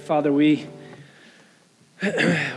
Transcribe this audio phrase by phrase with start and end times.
[0.00, 0.66] Father, we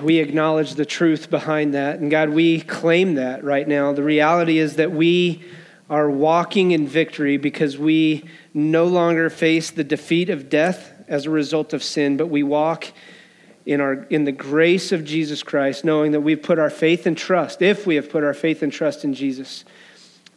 [0.01, 1.99] we acknowledge the truth behind that.
[1.99, 3.93] And God, we claim that right now.
[3.93, 5.43] The reality is that we
[5.87, 11.29] are walking in victory because we no longer face the defeat of death as a
[11.29, 12.91] result of sin, but we walk
[13.67, 17.15] in, our, in the grace of Jesus Christ, knowing that we've put our faith and
[17.15, 19.63] trust, if we have put our faith and trust in Jesus,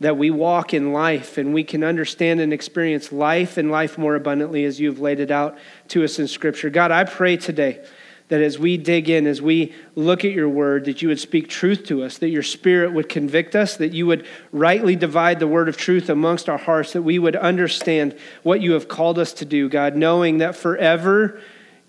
[0.00, 4.14] that we walk in life and we can understand and experience life and life more
[4.14, 5.58] abundantly as you've laid it out
[5.88, 6.70] to us in Scripture.
[6.70, 7.84] God, I pray today
[8.28, 11.48] that as we dig in, as we look at your word, that you would speak
[11.48, 15.48] truth to us, that your spirit would convict us, that you would rightly divide the
[15.48, 19.32] word of truth amongst our hearts, that we would understand what you have called us
[19.34, 21.40] to do, God, knowing that forever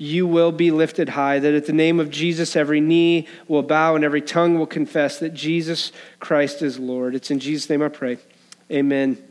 [0.01, 3.93] you will be lifted high, that at the name of Jesus, every knee will bow
[3.93, 7.13] and every tongue will confess that Jesus Christ is Lord.
[7.13, 8.17] It's in Jesus' name I pray.
[8.71, 9.23] Amen.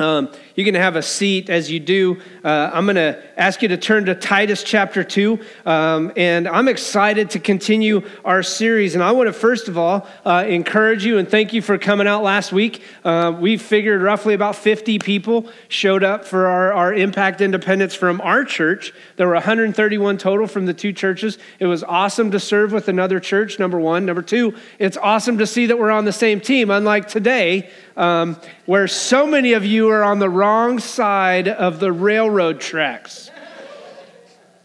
[0.00, 2.20] Um, you can have a seat as you do.
[2.42, 5.38] Uh, I'm going to ask you to turn to Titus chapter 2.
[5.64, 8.96] Um, and I'm excited to continue our series.
[8.96, 12.08] And I want to, first of all, uh, encourage you and thank you for coming
[12.08, 12.82] out last week.
[13.04, 18.20] Uh, we figured roughly about 50 people showed up for our, our Impact Independence from
[18.22, 18.92] our church.
[19.14, 21.38] There were 131 total from the two churches.
[21.60, 24.06] It was awesome to serve with another church, number one.
[24.06, 28.36] Number two, it's awesome to see that we're on the same team, unlike today um,
[28.66, 33.30] where so many of you are on the wrong side of the railroad tracks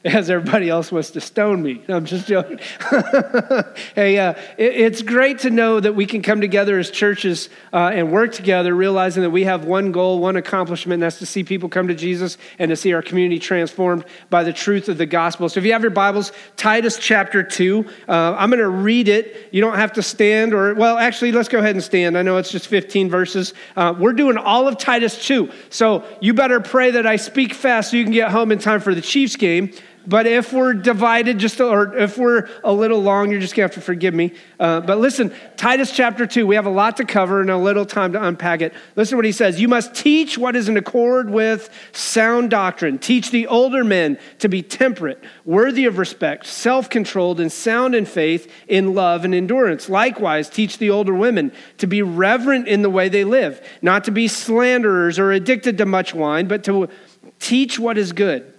[0.05, 1.83] as everybody else wants to stone me.
[1.89, 2.59] I'm just joking.
[3.95, 7.91] hey, uh, it, it's great to know that we can come together as churches uh,
[7.93, 11.43] and work together, realizing that we have one goal, one accomplishment, and that's to see
[11.43, 15.05] people come to Jesus and to see our community transformed by the truth of the
[15.05, 15.49] gospel.
[15.49, 19.49] So if you have your Bibles, Titus chapter 2, uh, I'm going to read it.
[19.51, 22.17] You don't have to stand, or, well, actually, let's go ahead and stand.
[22.17, 23.53] I know it's just 15 verses.
[23.75, 25.51] Uh, we're doing all of Titus 2.
[25.69, 28.79] So you better pray that I speak fast so you can get home in time
[28.79, 29.73] for the Chiefs game.
[30.09, 33.75] But if we're divided, just or if we're a little long, you're just gonna have
[33.75, 34.33] to forgive me.
[34.59, 37.85] Uh, but listen, Titus chapter two, we have a lot to cover and a little
[37.85, 38.73] time to unpack it.
[38.95, 42.97] Listen to what he says: You must teach what is in accord with sound doctrine.
[42.97, 48.51] Teach the older men to be temperate, worthy of respect, self-controlled, and sound in faith,
[48.67, 49.89] in love and endurance.
[49.89, 54.11] Likewise, teach the older women to be reverent in the way they live, not to
[54.11, 56.89] be slanderers or addicted to much wine, but to
[57.37, 58.55] teach what is good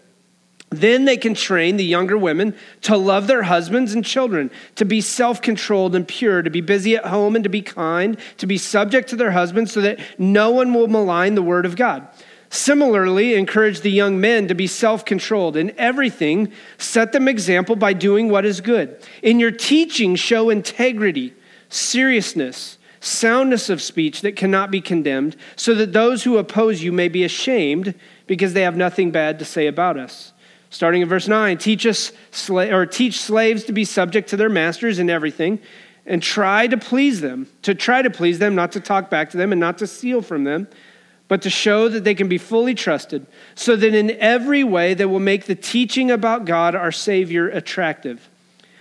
[0.70, 5.00] then they can train the younger women to love their husbands and children, to be
[5.00, 8.56] self controlled and pure, to be busy at home and to be kind, to be
[8.56, 12.06] subject to their husbands so that no one will malign the word of God.
[12.50, 16.52] Similarly, encourage the young men to be self controlled in everything.
[16.78, 19.00] Set them example by doing what is good.
[19.22, 21.34] In your teaching, show integrity,
[21.68, 27.08] seriousness, soundness of speech that cannot be condemned, so that those who oppose you may
[27.08, 27.94] be ashamed
[28.28, 30.32] because they have nothing bad to say about us.
[30.70, 32.12] Starting in verse 9, teach us
[32.48, 35.58] or teach slaves to be subject to their masters in everything
[36.06, 39.36] and try to please them, to try to please them, not to talk back to
[39.36, 40.68] them and not to steal from them,
[41.28, 45.04] but to show that they can be fully trusted, so that in every way they
[45.04, 48.28] will make the teaching about God, our Savior, attractive.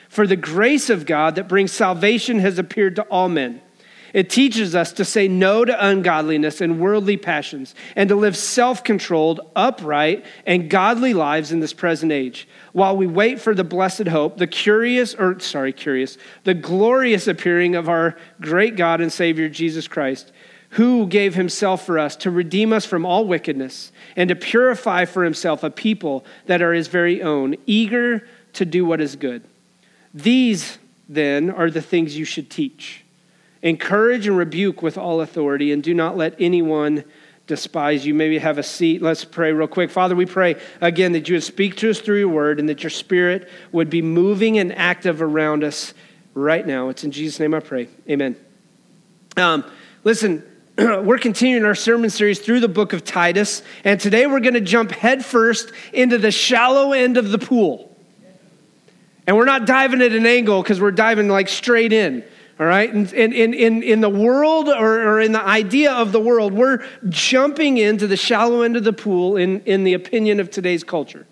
[0.07, 3.61] For the grace of God that brings salvation has appeared to all men.
[4.13, 8.83] It teaches us to say no to ungodliness and worldly passions and to live self
[8.83, 14.07] controlled, upright, and godly lives in this present age while we wait for the blessed
[14.07, 19.49] hope, the curious, or sorry, curious, the glorious appearing of our great God and Savior
[19.49, 20.31] Jesus Christ,
[20.71, 25.23] who gave himself for us to redeem us from all wickedness and to purify for
[25.23, 29.43] himself a people that are his very own, eager to do what is good.
[30.13, 30.77] These,
[31.07, 33.03] then, are the things you should teach.
[33.61, 37.03] Encourage and rebuke with all authority, and do not let anyone
[37.45, 38.13] despise you.
[38.13, 39.01] Maybe have a seat.
[39.01, 39.89] Let's pray real quick.
[39.89, 42.83] Father, we pray again that you would speak to us through your word and that
[42.83, 45.93] your spirit would be moving and active around us
[46.33, 46.89] right now.
[46.89, 47.89] It's in Jesus' name I pray.
[48.09, 48.37] Amen.
[49.35, 49.65] Um,
[50.03, 50.43] listen,
[50.77, 54.61] we're continuing our sermon series through the book of Titus, and today we're going to
[54.61, 57.93] jump headfirst into the shallow end of the pool.
[59.27, 62.23] And we're not diving at an angle because we're diving like straight in.
[62.59, 62.93] All right?
[62.93, 66.51] And in, in, in, in the world or, or in the idea of the world,
[66.53, 70.83] we're jumping into the shallow end of the pool in, in the opinion of today's
[70.83, 71.25] culture.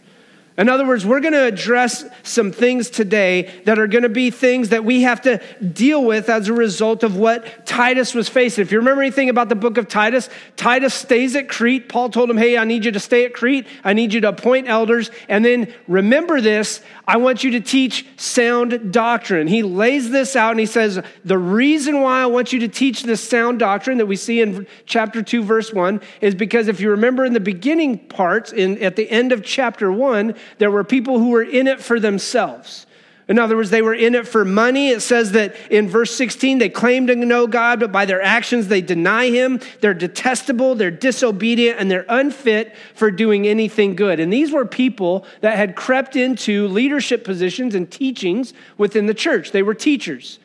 [0.58, 4.32] In other words, we're going to address some things today that are going to be
[4.32, 8.64] things that we have to deal with as a result of what Titus was facing.
[8.64, 11.88] If you remember anything about the book of Titus, Titus stays at Crete.
[11.88, 13.68] Paul told him, Hey, I need you to stay at Crete.
[13.84, 15.12] I need you to appoint elders.
[15.30, 19.46] And then remember this I want you to teach sound doctrine.
[19.48, 23.04] He lays this out and he says, The reason why I want you to teach
[23.04, 26.90] this sound doctrine that we see in chapter 2, verse 1 is because if you
[26.90, 31.20] remember in the beginning parts, in, at the end of chapter 1, There were people
[31.20, 32.86] who were in it for themselves.
[33.28, 34.90] In other words, they were in it for money.
[34.90, 38.70] It says that in verse 16, they claim to know God, but by their actions,
[38.70, 39.60] they deny Him.
[39.82, 44.22] They're detestable, they're disobedient, and they're unfit for doing anything good.
[44.22, 49.52] And these were people that had crept into leadership positions and teachings within the church.
[49.52, 50.40] They were teachers.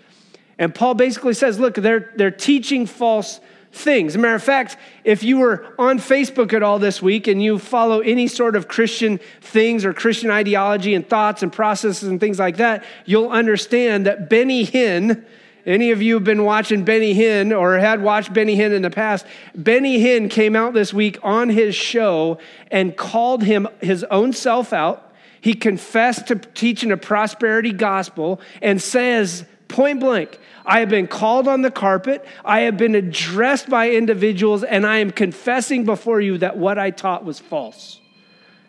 [0.59, 3.41] And Paul basically says, look, they're, they're teaching false
[3.73, 4.13] things.
[4.13, 7.43] As a matter of fact, if you were on Facebook at all this week and
[7.43, 12.21] you follow any sort of Christian things or Christian ideology and thoughts and processes and
[12.21, 15.25] things like that, you'll understand that Benny Hinn,
[15.65, 18.91] any of you have been watching Benny Hinn or had watched Benny Hinn in the
[18.91, 19.25] past,
[19.55, 22.39] Benny Hinn came out this week on his show
[22.71, 25.13] and called him his own self out.
[25.41, 31.49] He confessed to teaching a prosperity gospel and says point blank, I have been called
[31.49, 32.25] on the carpet.
[32.45, 36.91] I have been addressed by individuals, and I am confessing before you that what I
[36.91, 38.01] taught was false.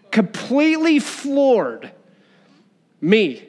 [0.10, 1.92] Completely floored
[3.02, 3.48] me,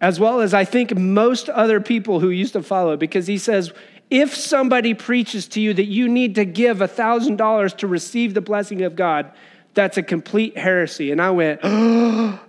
[0.00, 3.72] as well as I think most other people who used to follow, because he says,
[4.10, 8.82] if somebody preaches to you that you need to give $1,000 to receive the blessing
[8.82, 9.32] of God,
[9.74, 11.12] that's a complete heresy.
[11.12, 12.40] And I went, oh,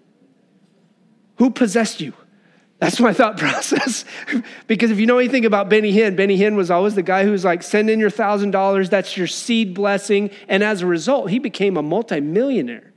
[1.36, 2.12] who possessed you?
[2.78, 4.04] That's my thought process.
[4.66, 7.44] because if you know anything about Benny Hinn, Benny Hinn was always the guy who's
[7.44, 10.30] like, send in your thousand dollars, that's your seed blessing.
[10.48, 12.93] And as a result, he became a multimillionaire.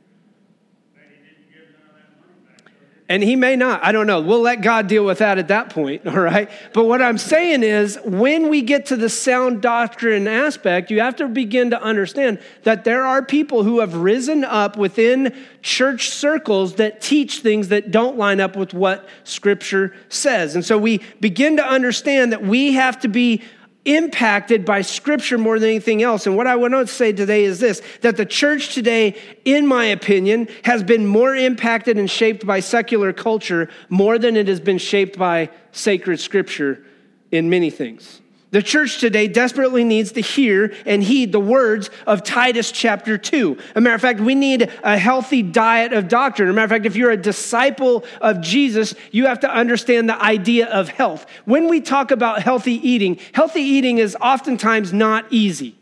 [3.10, 3.86] And he may not.
[3.86, 4.20] I don't know.
[4.20, 6.50] We'll let God deal with that at that point, all right?
[6.74, 11.16] But what I'm saying is, when we get to the sound doctrine aspect, you have
[11.18, 16.76] to begin to understand that there are people who have risen up within church circles
[16.76, 20.56] that teach things that don't line up with what Scripture says.
[20.56, 23.42] And so we begin to understand that we have to be
[23.88, 26.28] impacted by scripture more than anything else.
[26.28, 29.86] And what I want to say today is this that the church today, in my
[29.86, 34.78] opinion, has been more impacted and shaped by secular culture more than it has been
[34.78, 36.86] shaped by sacred scripture
[37.32, 38.22] in many things.
[38.58, 43.56] The church today desperately needs to hear and heed the words of Titus chapter 2.
[43.56, 46.50] As a matter of fact, we need a healthy diet of doctrine.
[46.50, 50.20] A matter of fact, if you're a disciple of Jesus, you have to understand the
[50.20, 51.28] idea of health.
[51.46, 55.76] When we talk about healthy eating, healthy eating is oftentimes not easy.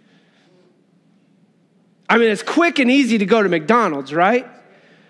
[2.10, 4.46] I mean, it's quick and easy to go to McDonald's, right?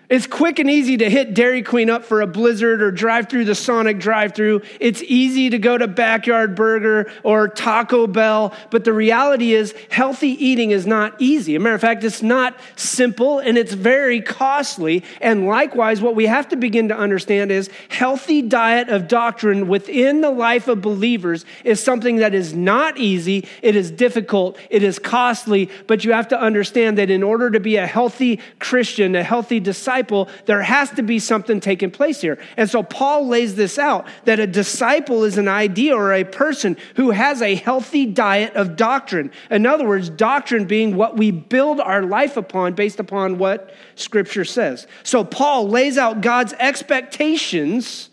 [0.08, 3.44] It's quick and easy to hit Dairy Queen up for a blizzard or drive through
[3.44, 4.62] the Sonic drive through.
[4.78, 8.54] It's easy to go to Backyard Burger or Taco Bell.
[8.70, 11.56] But the reality is, healthy eating is not easy.
[11.56, 15.02] As a matter of fact, it's not simple and it's very costly.
[15.20, 20.20] And likewise, what we have to begin to understand is healthy diet of doctrine within
[20.20, 23.48] the life of believers is something that is not easy.
[23.60, 24.56] It is difficult.
[24.70, 25.68] It is costly.
[25.88, 29.58] But you have to understand that in order to be a healthy Christian, a healthy
[29.58, 32.38] disciple, disciple, there has to be something taking place here.
[32.56, 36.76] And so Paul lays this out that a disciple is an idea or a person
[36.96, 39.30] who has a healthy diet of doctrine.
[39.50, 44.44] In other words, doctrine being what we build our life upon based upon what Scripture
[44.44, 44.86] says.
[45.02, 48.10] So Paul lays out God's expectations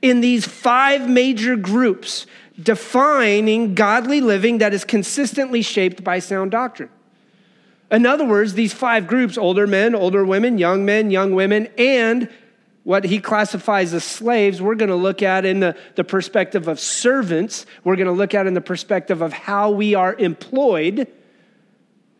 [0.00, 2.26] in these five major groups
[2.60, 6.90] defining godly living that is consistently shaped by sound doctrine.
[7.92, 12.28] In other words, these five groups older men, older women, young men, young women, and
[12.84, 16.80] what he classifies as slaves, we're going to look at in the, the perspective of
[16.80, 17.66] servants.
[17.84, 21.06] We're going to look at in the perspective of how we are employed.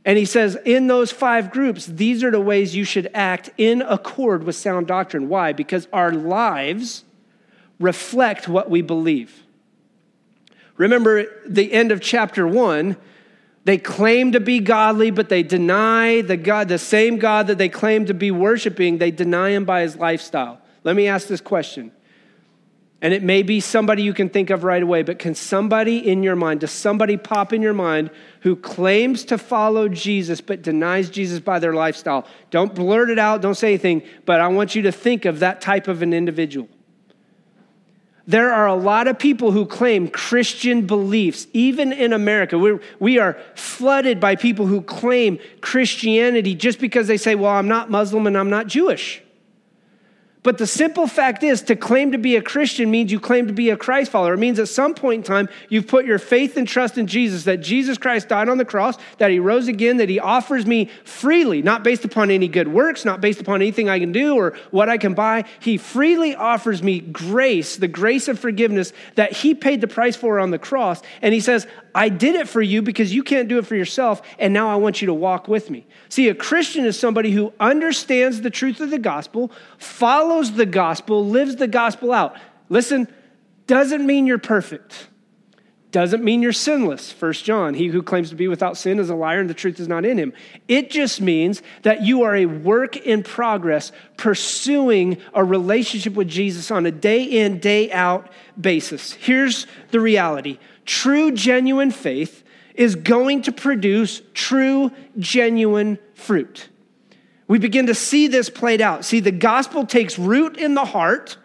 [0.04, 3.82] And he says, in those five groups, these are the ways you should act in
[3.82, 5.28] accord with sound doctrine.
[5.28, 5.52] Why?
[5.52, 7.04] Because our lives
[7.80, 9.42] reflect what we believe.
[10.76, 12.96] Remember the end of chapter one
[13.64, 17.68] they claim to be godly, but they deny the God, the same God that they
[17.68, 20.60] claim to be worshiping, they deny him by his lifestyle.
[20.84, 21.92] Let me ask this question.
[23.00, 26.22] And it may be somebody you can think of right away, but can somebody in
[26.22, 31.10] your mind, does somebody pop in your mind who claims to follow Jesus but denies
[31.10, 32.26] Jesus by their lifestyle?
[32.50, 35.60] Don't blurt it out, don't say anything, but I want you to think of that
[35.60, 36.68] type of an individual.
[38.26, 42.58] There are a lot of people who claim Christian beliefs, even in America.
[42.58, 47.68] We're, we are flooded by people who claim Christianity just because they say, well, I'm
[47.68, 49.22] not Muslim and I'm not Jewish.
[50.44, 53.52] But the simple fact is, to claim to be a Christian means you claim to
[53.52, 54.34] be a Christ follower.
[54.34, 57.44] It means at some point in time, you've put your faith and trust in Jesus,
[57.44, 60.90] that Jesus Christ died on the cross, that he rose again, that he offers me
[61.04, 64.56] freely, not based upon any good works, not based upon anything I can do or
[64.72, 65.44] what I can buy.
[65.60, 70.40] He freely offers me grace, the grace of forgiveness that he paid the price for
[70.40, 71.02] on the cross.
[71.20, 74.22] And he says, I did it for you because you can't do it for yourself,
[74.38, 75.86] and now I want you to walk with me.
[76.08, 81.26] See, a Christian is somebody who understands the truth of the gospel, follows the gospel,
[81.26, 82.36] lives the gospel out.
[82.68, 83.08] Listen,
[83.66, 85.08] doesn't mean you're perfect.
[85.92, 87.12] Doesn't mean you're sinless.
[87.12, 89.78] First John, he who claims to be without sin is a liar and the truth
[89.78, 90.32] is not in him.
[90.66, 96.70] It just means that you are a work in progress pursuing a relationship with Jesus
[96.70, 99.12] on a day in, day out basis.
[99.12, 106.68] Here's the reality true, genuine faith is going to produce true, genuine fruit.
[107.48, 109.04] We begin to see this played out.
[109.04, 111.36] See, the gospel takes root in the heart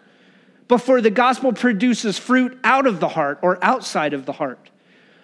[0.66, 4.70] before the gospel produces fruit out of the heart or outside of the heart.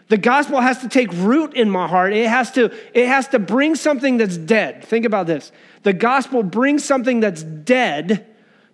[0.09, 2.12] The gospel has to take root in my heart.
[2.12, 4.85] It has to, it has to bring something that's dead.
[4.85, 5.50] Think about this.
[5.83, 8.26] The gospel brings something that's dead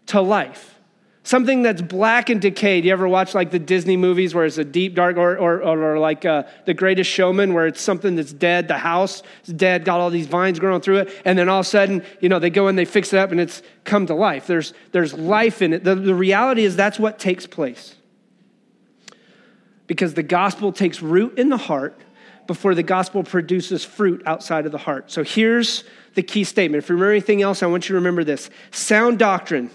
[0.07, 0.80] to life
[1.23, 2.85] something that's black and decayed.
[2.85, 5.99] You ever watch like the Disney movies where it's a deep dark, or, or, or
[5.99, 8.69] like uh, The Greatest Showman where it's something that's dead?
[8.69, 11.67] The house is dead, got all these vines growing through it, and then all of
[11.67, 14.15] a sudden, you know, they go and they fix it up and it's come to
[14.15, 14.47] life.
[14.47, 15.85] There's, there's life in it.
[15.85, 17.97] The, the reality is that's what takes place.
[19.87, 21.99] Because the gospel takes root in the heart
[22.47, 25.11] before the gospel produces fruit outside of the heart.
[25.11, 25.85] So here's
[26.15, 26.83] the key statement.
[26.83, 29.71] If you remember anything else, I want you to remember this sound doctrine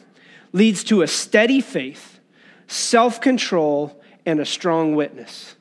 [0.56, 2.20] leads to a steady faith,
[2.68, 5.56] self control, and a strong witness.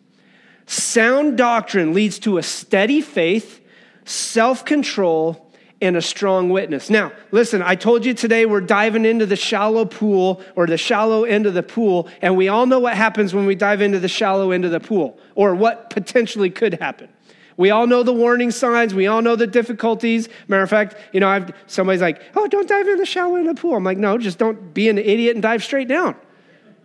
[0.66, 3.60] Sound doctrine leads to a steady faith,
[4.04, 6.88] self control, and a strong witness.
[6.88, 11.24] Now, listen, I told you today we're diving into the shallow pool or the shallow
[11.24, 14.08] end of the pool, and we all know what happens when we dive into the
[14.08, 17.08] shallow end of the pool or what potentially could happen.
[17.56, 18.94] We all know the warning signs.
[18.94, 20.28] We all know the difficulties.
[20.48, 23.46] Matter of fact, you know, I've, somebody's like, oh, don't dive in the shallow in
[23.46, 23.76] the pool.
[23.76, 26.16] I'm like, no, just don't be an idiot and dive straight down.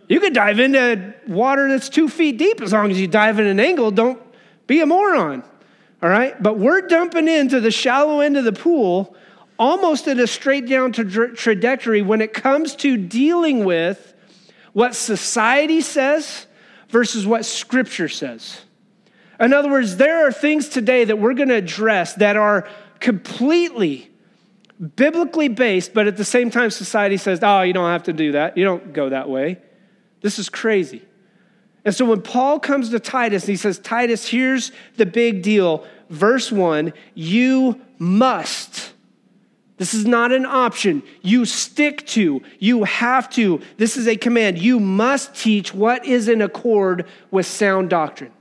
[0.08, 3.46] You could dive into water that's two feet deep as long as you dive in
[3.46, 3.90] an angle.
[3.90, 4.20] Don't
[4.66, 5.42] be a moron.
[6.02, 6.40] All right?
[6.42, 9.16] But we're dumping into the shallow end of the pool
[9.58, 14.14] almost at a straight down tra- trajectory when it comes to dealing with
[14.72, 16.46] what society says
[16.88, 18.62] versus what scripture says.
[19.40, 22.68] In other words, there are things today that we're going to address that are
[23.00, 24.10] completely
[24.96, 28.32] biblically based, but at the same time, society says, oh, you don't have to do
[28.32, 28.56] that.
[28.56, 29.58] You don't go that way.
[30.20, 31.02] This is crazy.
[31.84, 35.86] And so when Paul comes to Titus he says, Titus, here's the big deal.
[36.10, 38.92] Verse one, you must.
[39.78, 41.02] This is not an option.
[41.22, 43.62] You stick to, you have to.
[43.78, 44.58] This is a command.
[44.58, 48.32] You must teach what is in accord with sound doctrine.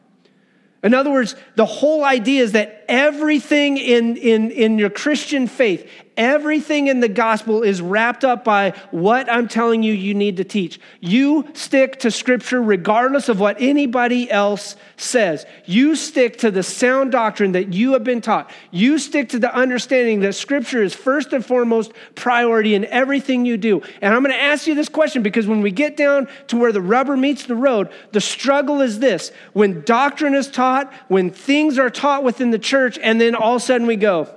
[0.81, 5.89] In other words, the whole idea is that everything in, in, in your Christian faith,
[6.19, 10.43] everything in the gospel is wrapped up by what I'm telling you you need to
[10.43, 10.79] teach.
[10.99, 15.45] You stick to scripture regardless of what anybody else says.
[15.65, 18.51] You stick to the sound doctrine that you have been taught.
[18.69, 23.55] You stick to the understanding that scripture is first and foremost priority in everything you
[23.55, 23.81] do.
[24.01, 26.73] And I'm going to ask you this question because when we get down to where
[26.73, 29.31] the rubber meets the road, the struggle is this.
[29.53, 33.61] When doctrine is taught, when things are taught within the church, and then all of
[33.61, 34.27] a sudden we go,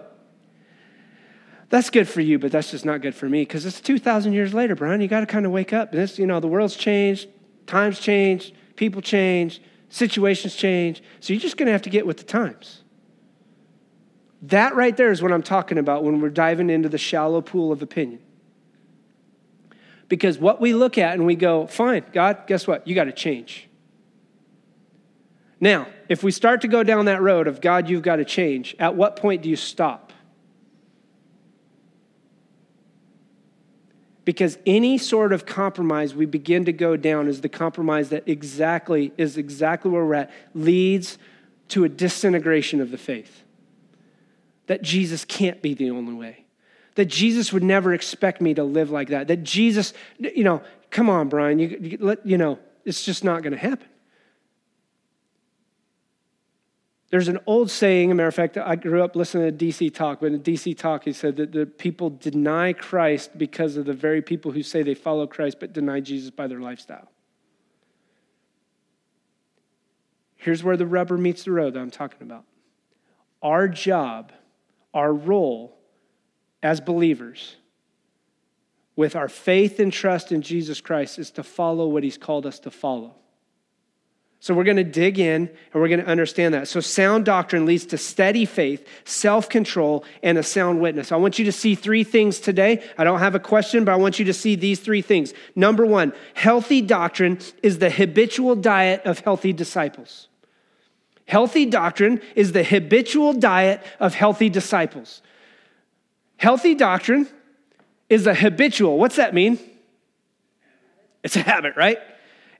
[1.72, 4.52] that's good for you, but that's just not good for me because it's 2,000 years
[4.52, 5.00] later, Brian.
[5.00, 5.90] You got to kind of wake up.
[5.90, 7.30] This, you know, the world's changed,
[7.66, 11.02] times changed, people change, situations change.
[11.20, 12.82] So you're just going to have to get with the times.
[14.42, 17.72] That right there is what I'm talking about when we're diving into the shallow pool
[17.72, 18.20] of opinion.
[20.08, 22.86] Because what we look at and we go, fine, God, guess what?
[22.86, 23.70] You got to change.
[25.58, 28.76] Now, if we start to go down that road of God, you've got to change,
[28.78, 30.11] at what point do you stop?
[34.24, 39.12] Because any sort of compromise we begin to go down is the compromise that exactly
[39.16, 41.18] is exactly where we're at, leads
[41.68, 43.42] to a disintegration of the faith.
[44.66, 46.44] That Jesus can't be the only way.
[46.94, 49.26] That Jesus would never expect me to live like that.
[49.28, 53.52] That Jesus, you know, come on, Brian, you, you, you know, it's just not going
[53.52, 53.88] to happen.
[57.12, 60.20] There's an old saying, a matter of fact, I grew up listening to DC Talk,
[60.20, 64.22] but in DC Talk, he said that the people deny Christ because of the very
[64.22, 67.10] people who say they follow Christ but deny Jesus by their lifestyle.
[70.36, 72.44] Here's where the rubber meets the road that I'm talking about.
[73.42, 74.32] Our job,
[74.94, 75.76] our role
[76.62, 77.56] as believers,
[78.96, 82.58] with our faith and trust in Jesus Christ is to follow what he's called us
[82.60, 83.16] to follow.
[84.42, 86.66] So we're going to dig in and we're going to understand that.
[86.66, 91.12] So sound doctrine leads to steady faith, self-control, and a sound witness.
[91.12, 92.82] I want you to see three things today.
[92.98, 95.32] I don't have a question, but I want you to see these three things.
[95.54, 100.26] Number 1, healthy doctrine is the habitual diet of healthy disciples.
[101.28, 105.22] Healthy doctrine is the habitual diet of healthy disciples.
[106.36, 107.28] Healthy doctrine
[108.08, 108.98] is a habitual.
[108.98, 109.60] What's that mean?
[111.22, 111.98] It's a habit, right?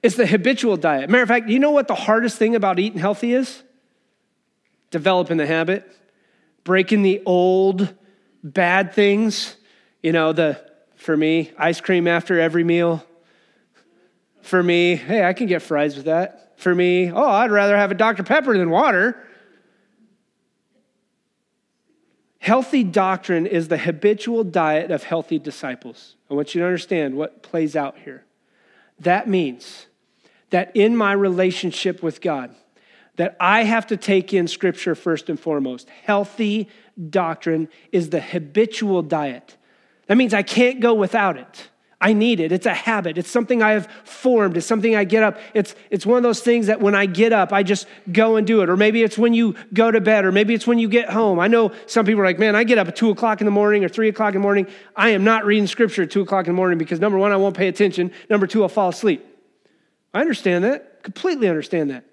[0.03, 1.09] It's the habitual diet.
[1.09, 3.63] Matter of fact, you know what the hardest thing about eating healthy is?
[4.91, 5.89] Developing the habit,
[6.65, 7.93] breaking the old
[8.43, 9.55] bad things.
[10.03, 10.61] You know, the,
[10.97, 13.03] for me, ice cream after every meal.
[14.41, 16.59] For me, hey, I can get fries with that.
[16.59, 18.23] For me, oh, I'd rather have a Dr.
[18.23, 19.17] Pepper than water.
[22.39, 26.17] Healthy doctrine is the habitual diet of healthy disciples.
[26.29, 28.25] I want you to understand what plays out here.
[28.99, 29.87] That means
[30.53, 32.53] that in my relationship with God,
[33.15, 35.89] that I have to take in scripture first and foremost.
[36.03, 36.69] Healthy
[37.09, 39.57] doctrine is the habitual diet.
[40.05, 41.69] That means I can't go without it.
[41.99, 42.51] I need it.
[42.51, 43.17] It's a habit.
[43.17, 44.55] It's something I have formed.
[44.55, 45.39] It's something I get up.
[45.55, 48.45] It's, it's one of those things that when I get up, I just go and
[48.45, 48.69] do it.
[48.69, 51.39] Or maybe it's when you go to bed, or maybe it's when you get home.
[51.39, 53.51] I know some people are like, man, I get up at two o'clock in the
[53.51, 54.67] morning or three o'clock in the morning.
[54.95, 57.37] I am not reading scripture at two o'clock in the morning because number one, I
[57.37, 58.11] won't pay attention.
[58.29, 59.32] Number two, I'll fall asleep.
[60.13, 62.05] I understand that, completely understand that.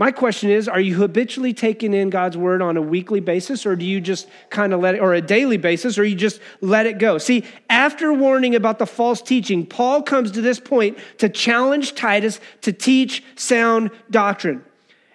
[0.00, 3.76] My question is Are you habitually taking in God's word on a weekly basis, or
[3.76, 6.86] do you just kind of let it, or a daily basis, or you just let
[6.86, 7.18] it go?
[7.18, 12.40] See, after warning about the false teaching, Paul comes to this point to challenge Titus
[12.62, 14.64] to teach sound doctrine.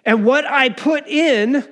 [0.04, 1.66] And what I put in,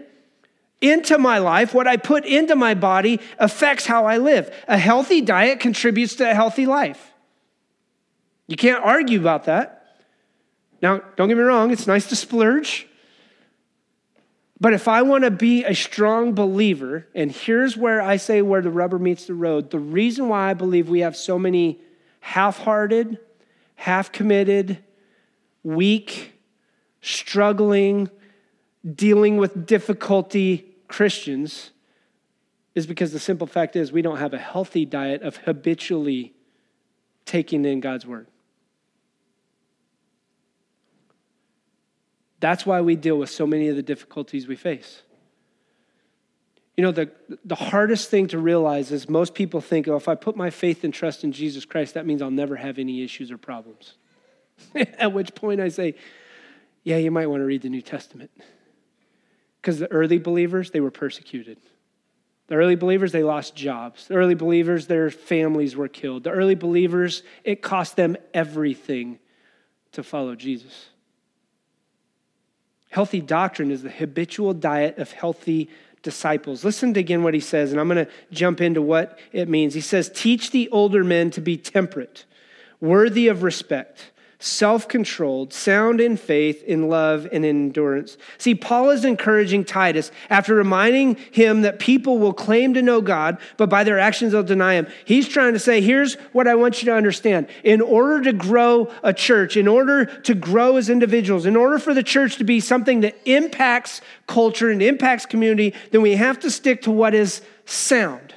[0.80, 4.52] into my life, what I put into my body affects how I live.
[4.66, 7.12] A healthy diet contributes to a healthy life.
[8.49, 9.83] You can't argue about that.
[10.84, 12.86] Now, don't get me wrong, it's nice to splurge.
[14.60, 18.60] But if I want to be a strong believer, and here's where I say where
[18.60, 21.80] the rubber meets the road the reason why I believe we have so many
[22.20, 23.16] half hearted,
[23.76, 24.76] half committed,
[25.62, 26.34] weak,
[27.00, 28.10] struggling,
[28.94, 31.70] dealing with difficulty Christians
[32.74, 36.34] is because the simple fact is we don't have a healthy diet of habitually
[37.24, 38.26] taking in God's word.
[42.44, 45.00] That's why we deal with so many of the difficulties we face.
[46.76, 47.11] You know, the,
[47.42, 50.85] the hardest thing to realize is most people think, oh, if I put my faith
[50.85, 53.94] and trust in Jesus Christ, that means I'll never have any issues or problems.
[54.74, 55.94] At which point I say,
[56.83, 58.30] yeah, you might want to read the New Testament.
[59.62, 61.57] Because the early believers, they were persecuted.
[62.48, 64.07] The early believers, they lost jobs.
[64.07, 66.24] The early believers, their families were killed.
[66.24, 69.18] The early believers, it cost them everything
[69.92, 70.90] to follow Jesus.
[72.94, 75.68] Healthy doctrine is the habitual diet of healthy
[76.04, 76.64] disciples.
[76.64, 79.74] Listen to again what he says, and I'm going to jump into what it means.
[79.74, 82.24] He says, Teach the older men to be temperate,
[82.80, 84.12] worthy of respect
[84.44, 88.18] self controlled, sound in faith, in love, and in endurance.
[88.37, 93.38] See, Paul is encouraging Titus after reminding him that people will claim to know God,
[93.57, 94.87] but by their actions they'll deny him.
[95.07, 97.48] He's trying to say, here's what I want you to understand.
[97.62, 101.94] In order to grow a church, in order to grow as individuals, in order for
[101.94, 106.50] the church to be something that impacts culture and impacts community, then we have to
[106.50, 108.35] stick to what is sound,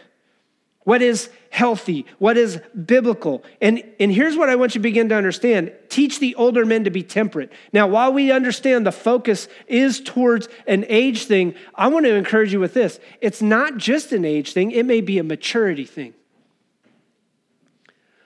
[0.85, 3.43] what is healthy, what is biblical.
[3.61, 6.83] And, and here's what I want you to begin to understand teach the older men
[6.83, 7.51] to be temperate.
[7.73, 12.53] Now, while we understand the focus is towards an age thing, I want to encourage
[12.53, 16.13] you with this it's not just an age thing, it may be a maturity thing.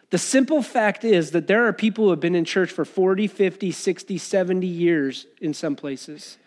[0.10, 3.28] The simple fact is that there are people who have been in church for 40,
[3.28, 6.38] 50, 60, 70 years in some places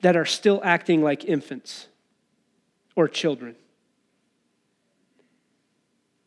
[0.00, 1.86] that are still acting like infants
[2.96, 3.54] or children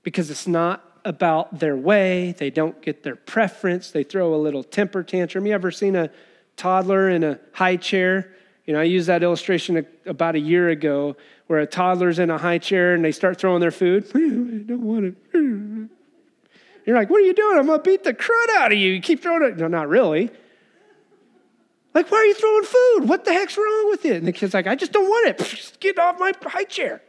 [0.06, 2.32] because it's not about their way.
[2.38, 3.92] They don't get their preference.
[3.92, 5.46] They throw a little temper tantrum.
[5.46, 6.10] You ever seen a
[6.56, 8.32] toddler in a high chair?
[8.66, 12.38] You know, I used that illustration about a year ago where a toddler's in a
[12.38, 14.06] high chair and they start throwing their food.
[14.16, 15.90] I don't want it.
[16.86, 17.58] You're like, what are you doing?
[17.58, 18.94] I'm going to beat the crud out of you.
[18.94, 19.58] You keep throwing it.
[19.58, 20.30] No, not really.
[21.96, 23.10] Like, why are you throwing food?
[23.10, 24.18] What the heck's wrong with it?
[24.18, 25.78] And the kid's like, I just don't want it.
[25.80, 27.02] Get off my high chair.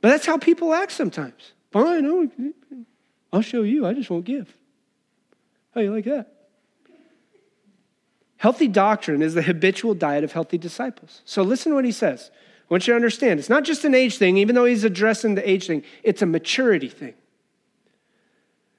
[0.00, 1.52] But that's how people act sometimes.
[1.70, 2.28] Fine, I'll,
[3.32, 3.86] I'll show you.
[3.86, 4.54] I just won't give.
[5.74, 6.32] How you like that?
[8.36, 11.22] Healthy doctrine is the habitual diet of healthy disciples.
[11.24, 12.30] So listen to what he says.
[12.34, 15.34] I want you to understand it's not just an age thing, even though he's addressing
[15.34, 17.14] the age thing, it's a maturity thing.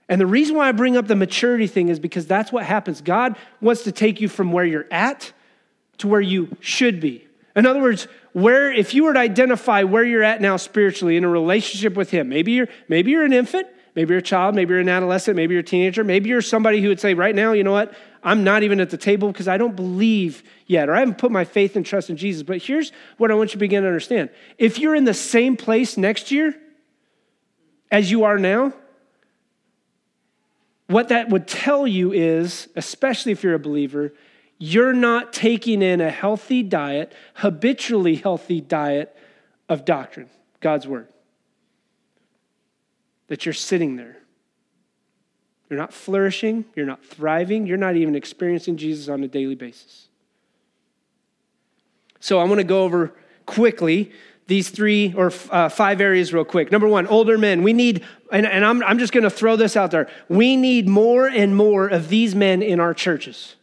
[0.07, 3.01] And the reason why I bring up the maturity thing is because that's what happens.
[3.01, 5.33] God wants to take you from where you're at
[5.99, 7.27] to where you should be.
[7.55, 11.23] In other words, where if you were to identify where you're at now spiritually in
[11.23, 14.71] a relationship with him, maybe you're maybe you're an infant, maybe you're a child, maybe
[14.71, 17.53] you're an adolescent, maybe you're a teenager, maybe you're somebody who would say right now,
[17.53, 17.93] you know what?
[18.23, 21.31] I'm not even at the table because I don't believe yet or I haven't put
[21.31, 22.43] my faith and trust in Jesus.
[22.43, 24.29] But here's what I want you to begin to understand.
[24.57, 26.55] If you're in the same place next year
[27.91, 28.73] as you are now,
[30.87, 34.11] what that would tell you is, especially if you're a believer,
[34.59, 39.15] you're not taking in a healthy diet, habitually healthy diet
[39.69, 41.07] of doctrine, God's word.
[43.27, 44.17] That you're sitting there.
[45.69, 50.07] You're not flourishing, you're not thriving, you're not even experiencing Jesus on a daily basis.
[52.19, 53.13] So I want to go over
[53.45, 54.11] quickly
[54.47, 56.71] these three or uh, five areas real quick.
[56.71, 57.61] Number one, older men.
[57.61, 60.09] We need, and, and I'm, I'm just going to throw this out there.
[60.27, 63.55] We need more and more of these men in our churches.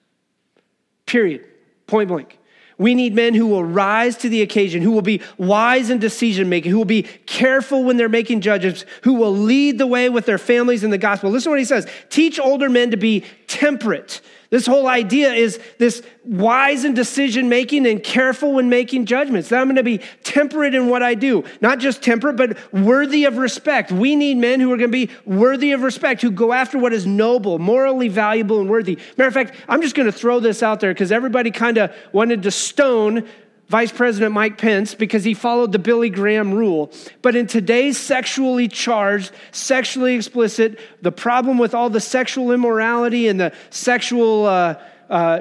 [1.06, 1.46] Period.
[1.86, 2.38] Point blank.
[2.78, 6.50] We need men who will rise to the occasion, who will be wise in decision
[6.50, 10.26] making, who will be careful when they're making judgments, who will lead the way with
[10.26, 11.30] their families in the gospel.
[11.30, 15.58] Listen to what he says teach older men to be temperate, this whole idea is
[15.78, 19.48] this wise in decision making and careful when making judgments.
[19.48, 21.44] That I'm going to be temperate in what I do.
[21.60, 23.90] Not just temperate, but worthy of respect.
[23.90, 26.92] We need men who are going to be worthy of respect, who go after what
[26.92, 28.98] is noble, morally valuable, and worthy.
[29.16, 31.94] Matter of fact, I'm just going to throw this out there because everybody kind of
[32.12, 33.28] wanted to stone
[33.68, 36.92] Vice President Mike Pence because he followed the Billy Graham rule.
[37.20, 43.40] But in today's sexually charged, sexually explicit, the problem with all the sexual immorality and
[43.40, 45.40] the sexual uh, uh,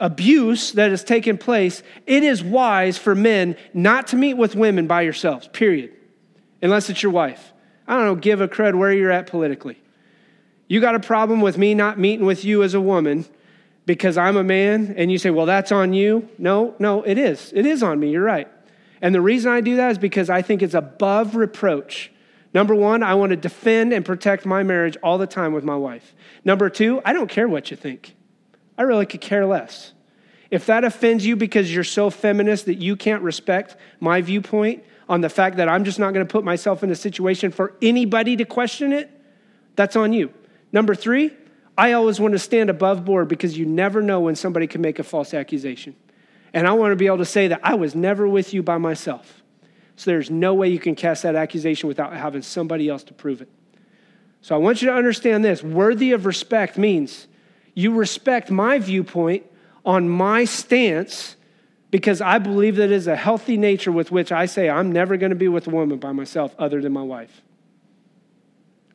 [0.00, 4.86] abuse that has taken place, it is wise for men not to meet with women
[4.86, 5.92] by yourselves, period,
[6.62, 7.52] unless it's your wife.
[7.86, 9.78] I don't know, give a crud where you're at politically.
[10.68, 13.26] You got a problem with me not meeting with you as a woman
[13.86, 16.28] because I'm a man and you say, well, that's on you.
[16.38, 17.52] No, no, it is.
[17.54, 18.10] It is on me.
[18.10, 18.48] You're right.
[19.00, 22.10] And the reason I do that is because I think it's above reproach.
[22.52, 25.76] Number one, I want to defend and protect my marriage all the time with my
[25.76, 26.14] wife.
[26.44, 28.14] Number two, I don't care what you think.
[28.76, 29.92] I really could care less.
[30.50, 35.20] If that offends you because you're so feminist that you can't respect my viewpoint on
[35.20, 38.36] the fact that I'm just not going to put myself in a situation for anybody
[38.36, 39.10] to question it,
[39.76, 40.32] that's on you.
[40.72, 41.32] Number three,
[41.78, 44.98] I always want to stand above board because you never know when somebody can make
[44.98, 45.94] a false accusation.
[46.54, 48.78] And I want to be able to say that I was never with you by
[48.78, 49.42] myself.
[49.96, 53.42] So there's no way you can cast that accusation without having somebody else to prove
[53.42, 53.48] it.
[54.40, 57.26] So I want you to understand this worthy of respect means
[57.74, 59.44] you respect my viewpoint
[59.84, 61.36] on my stance
[61.90, 65.16] because I believe that it is a healthy nature with which I say I'm never
[65.16, 67.42] going to be with a woman by myself other than my wife.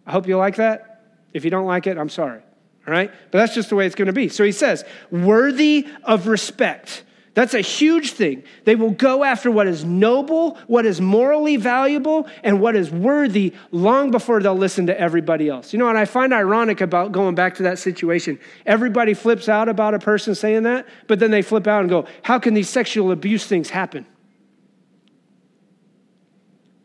[0.05, 1.03] I hope you like that.
[1.33, 2.41] If you don't like it, I'm sorry.
[2.87, 3.11] All right?
[3.31, 4.29] But that's just the way it's going to be.
[4.29, 7.03] So he says, worthy of respect.
[7.33, 8.43] That's a huge thing.
[8.65, 13.53] They will go after what is noble, what is morally valuable, and what is worthy
[13.71, 15.71] long before they'll listen to everybody else.
[15.71, 18.37] You know what I find ironic about going back to that situation?
[18.65, 22.05] Everybody flips out about a person saying that, but then they flip out and go,
[22.23, 24.05] How can these sexual abuse things happen?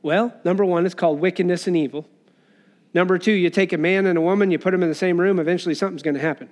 [0.00, 2.06] Well, number one, it's called wickedness and evil.
[2.96, 5.20] Number two, you take a man and a woman, you put them in the same
[5.20, 6.48] room, eventually something's going to happen.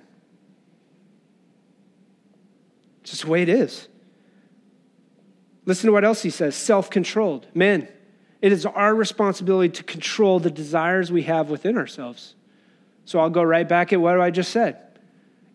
[3.01, 3.87] It's just the way it is.
[5.65, 7.47] Listen to what else he says self controlled.
[7.55, 7.87] Men,
[8.43, 12.35] it is our responsibility to control the desires we have within ourselves.
[13.05, 14.77] So I'll go right back at what I just said.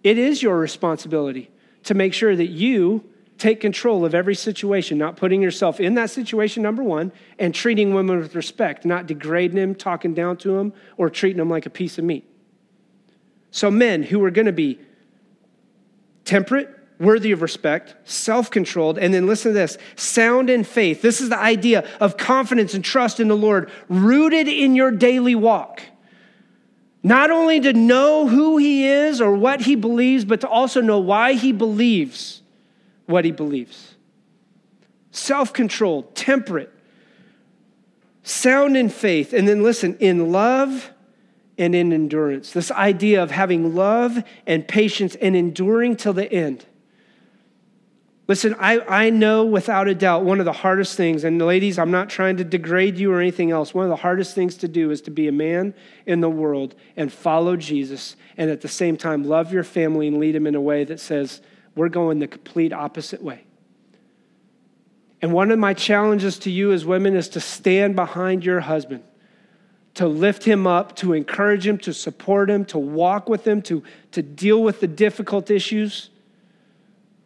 [0.03, 1.53] It is your responsibility
[1.85, 3.09] to make sure that you
[3.41, 7.95] take control of every situation, not putting yourself in that situation, number one, and treating
[7.95, 11.71] women with respect, not degrading them, talking down to them, or treating them like a
[11.71, 12.25] piece of meat.
[13.51, 14.79] So, men who are going to be
[16.25, 16.69] temperate,
[17.01, 21.01] worthy of respect, self controlled, and then listen to this sound in faith.
[21.01, 25.35] This is the idea of confidence and trust in the Lord, rooted in your daily
[25.35, 25.83] walk.
[27.03, 30.99] Not only to know who he is or what he believes, but to also know
[30.99, 32.40] why he believes
[33.11, 33.95] what he believes.
[35.11, 36.73] Self controlled, temperate,
[38.23, 40.91] sound in faith, and then listen, in love
[41.59, 42.53] and in endurance.
[42.53, 46.65] This idea of having love and patience and enduring till the end.
[48.29, 51.91] Listen, I, I know without a doubt one of the hardest things, and ladies, I'm
[51.91, 53.75] not trying to degrade you or anything else.
[53.75, 55.75] One of the hardest things to do is to be a man
[56.07, 60.19] in the world and follow Jesus, and at the same time love your family and
[60.19, 61.43] lead them in a way that says,
[61.81, 63.43] we're going the complete opposite way.
[65.23, 69.03] And one of my challenges to you as women is to stand behind your husband,
[69.95, 73.83] to lift him up, to encourage him, to support him, to walk with him, to,
[74.13, 76.10] to deal with the difficult issues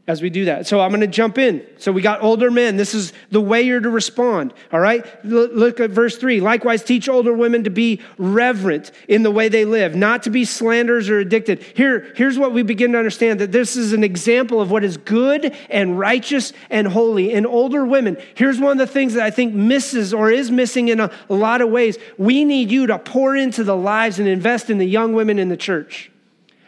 [0.06, 0.66] as we do that.
[0.66, 1.64] So I'm going to jump in.
[1.78, 2.76] So we got older men.
[2.76, 4.52] This is the way you're to respond.
[4.70, 5.02] All right?
[5.24, 6.40] Look at verse 3.
[6.40, 10.44] Likewise, teach older women to be reverent in the way they live, not to be
[10.44, 11.62] slanderers or addicted.
[11.62, 14.98] Here, here's what we begin to understand that this is an example of what is
[14.98, 17.32] good and righteous and holy.
[17.32, 20.88] In older women, here's one of the things that I think misses or is missing
[20.88, 21.96] in a, a lot of ways.
[22.18, 25.48] We need you to pour into the lives and invest in the young women in
[25.48, 26.10] the church.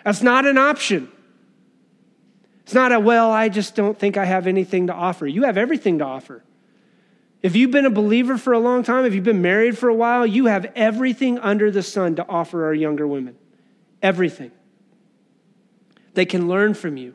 [0.05, 1.13] That's not an option.
[2.67, 5.25] It's not a, well, I just don't think I have anything to offer.
[5.25, 6.43] You have everything to offer.
[7.41, 9.95] If you've been a believer for a long time, if you've been married for a
[9.95, 13.37] while, you have everything under the sun to offer our younger women.
[14.03, 14.51] Everything.
[16.15, 17.15] They can learn from you.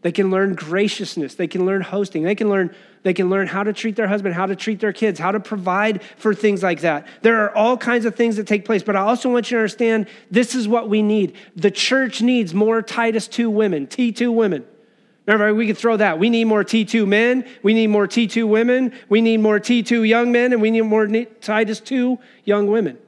[0.00, 1.34] They can learn graciousness.
[1.34, 2.22] They can learn hosting.
[2.22, 4.92] They can learn, they can learn how to treat their husband, how to treat their
[4.92, 7.06] kids, how to provide for things like that.
[7.22, 9.60] There are all kinds of things that take place, but I also want you to
[9.60, 11.34] understand this is what we need.
[11.56, 14.64] The church needs more Titus 2 women, T2 women.
[15.26, 16.18] Remember, we could throw that.
[16.18, 17.46] We need more T2 men.
[17.62, 18.92] We need more T2 women.
[19.08, 21.06] We need more T2 young men, and we need more
[21.40, 22.98] Titus 2 young women.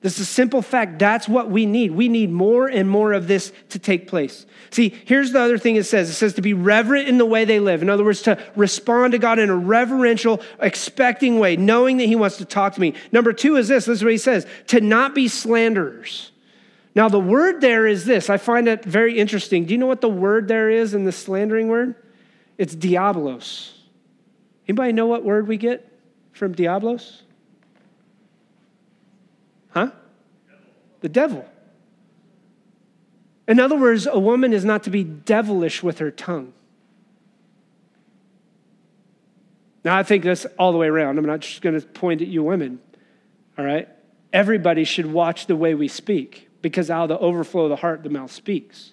[0.00, 1.00] This is a simple fact.
[1.00, 1.90] That's what we need.
[1.90, 4.46] We need more and more of this to take place.
[4.70, 7.44] See, here's the other thing it says it says to be reverent in the way
[7.44, 7.82] they live.
[7.82, 12.14] In other words, to respond to God in a reverential, expecting way, knowing that He
[12.14, 12.94] wants to talk to me.
[13.10, 16.30] Number two is this this is what He says to not be slanderers.
[16.94, 18.30] Now, the word there is this.
[18.30, 19.64] I find it very interesting.
[19.64, 21.94] Do you know what the word there is in the slandering word?
[22.56, 23.74] It's diablos.
[24.66, 25.92] Anybody know what word we get
[26.32, 27.22] from diablos?
[29.70, 29.90] Huh?
[31.00, 31.46] The devil.
[33.46, 36.52] In other words, a woman is not to be devilish with her tongue.
[39.84, 41.18] Now, I think that's all the way around.
[41.18, 42.80] I'm not just going to point at you women,
[43.56, 43.88] all right?
[44.32, 48.02] Everybody should watch the way we speak because out of the overflow of the heart,
[48.02, 48.92] the mouth speaks.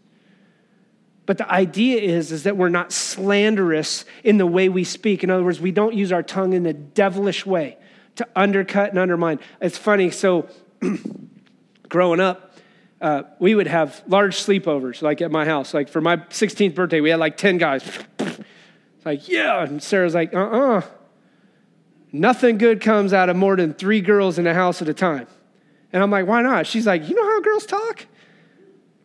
[1.26, 5.24] But the idea is, is that we're not slanderous in the way we speak.
[5.24, 7.78] In other words, we don't use our tongue in a devilish way
[8.16, 9.40] to undercut and undermine.
[9.60, 10.12] It's funny.
[10.12, 10.48] So,
[11.90, 12.54] growing up,
[13.02, 15.74] uh, we would have large sleepovers, like at my house.
[15.74, 17.84] Like for my 16th birthday, we had like 10 guys.
[19.06, 19.64] Like, yeah.
[19.64, 20.78] And Sarah's like, uh uh-uh.
[20.80, 20.82] uh.
[22.12, 25.28] Nothing good comes out of more than three girls in a house at a time.
[25.94, 26.66] And I'm like, why not?
[26.66, 28.08] She's like, you know how girls talk?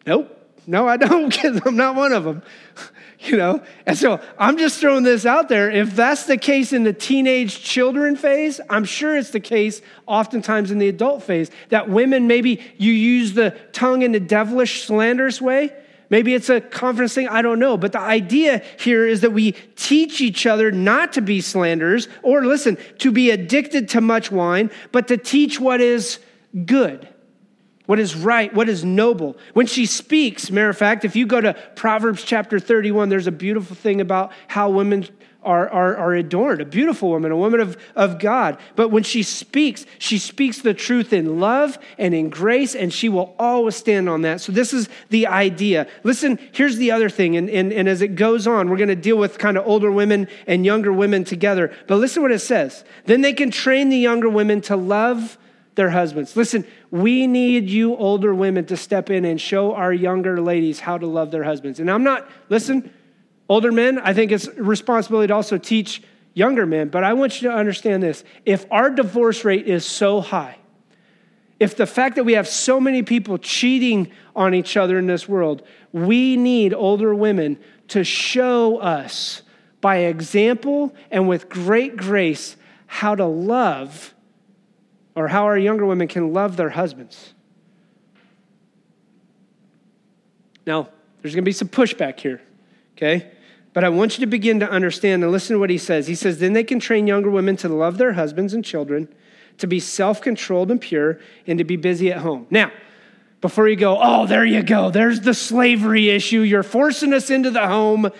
[0.07, 0.39] Nope.
[0.66, 2.42] No, I don't, because I'm not one of them.
[3.20, 3.62] you know?
[3.87, 5.70] And so I'm just throwing this out there.
[5.70, 10.70] If that's the case in the teenage children phase, I'm sure it's the case oftentimes
[10.70, 15.40] in the adult phase that women, maybe you use the tongue in a devilish, slanderous
[15.40, 15.73] way.
[16.09, 17.77] Maybe it's a confidence thing, I don't know.
[17.77, 22.44] But the idea here is that we teach each other not to be slanderers or,
[22.44, 26.18] listen, to be addicted to much wine, but to teach what is
[26.66, 27.07] good,
[27.90, 29.37] what is right, what is noble.
[29.53, 33.33] When she speaks, matter of fact, if you go to Proverbs chapter 31, there's a
[33.33, 35.09] beautiful thing about how women
[35.42, 38.59] are, are, are adorned, a beautiful woman, a woman of, of God.
[38.76, 43.09] But when she speaks, she speaks the truth in love and in grace, and she
[43.09, 44.40] will always stand on that.
[44.40, 45.88] So, this is the idea.
[46.05, 48.94] Listen, here's the other thing, and, and, and as it goes on, we're going to
[48.94, 51.74] deal with kind of older women and younger women together.
[51.88, 52.85] But listen what it says.
[53.07, 55.38] Then they can train the younger women to love
[55.74, 56.37] their husbands.
[56.37, 60.98] Listen, we need you older women to step in and show our younger ladies how
[60.98, 61.80] to love their husbands.
[61.80, 62.92] And I'm not, listen,
[63.48, 66.02] older men, I think it's responsibility to also teach
[66.35, 68.24] younger men, but I want you to understand this.
[68.44, 70.56] If our divorce rate is so high,
[71.59, 75.28] if the fact that we have so many people cheating on each other in this
[75.28, 79.42] world, we need older women to show us
[79.80, 82.56] by example and with great grace
[82.87, 84.14] how to love
[85.20, 87.35] or how our younger women can love their husbands.
[90.66, 90.88] Now,
[91.20, 92.40] there's going to be some pushback here,
[92.96, 93.30] okay?
[93.74, 96.06] But I want you to begin to understand and listen to what he says.
[96.06, 99.12] He says, Then they can train younger women to love their husbands and children,
[99.59, 102.46] to be self controlled and pure, and to be busy at home.
[102.48, 102.72] Now,
[103.42, 106.40] before you go, oh, there you go, there's the slavery issue.
[106.40, 108.11] You're forcing us into the home.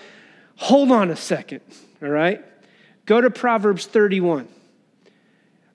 [0.57, 1.61] Hold on a second,
[2.01, 2.45] all right?
[3.07, 4.47] Go to Proverbs 31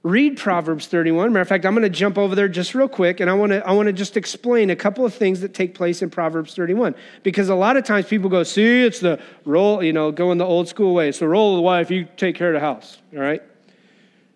[0.07, 1.33] read Proverbs 31.
[1.33, 3.51] Matter of fact, I'm going to jump over there just real quick, and I want
[3.51, 6.55] to I want to just explain a couple of things that take place in Proverbs
[6.55, 6.95] 31.
[7.25, 10.45] Because a lot of times people go, see, it's the role, you know, going the
[10.45, 11.09] old school way.
[11.09, 13.43] It's the role of the wife, you take care of the house, all right?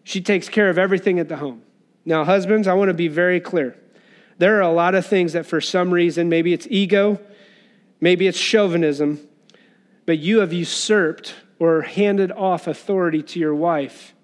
[0.02, 1.62] She takes care of everything at the home.
[2.04, 3.76] Now, husbands, I want to be very clear.
[4.38, 7.20] There are a lot of things that for some reason, maybe it's ego,
[8.00, 9.20] maybe it's chauvinism,
[10.04, 14.14] but you have usurped or handed off authority to your wife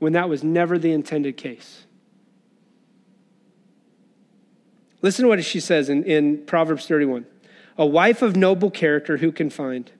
[0.00, 1.86] when that was never the intended case.
[5.02, 7.24] Listen to what she says in, in Proverbs 31
[7.78, 9.92] A wife of noble character, who can find?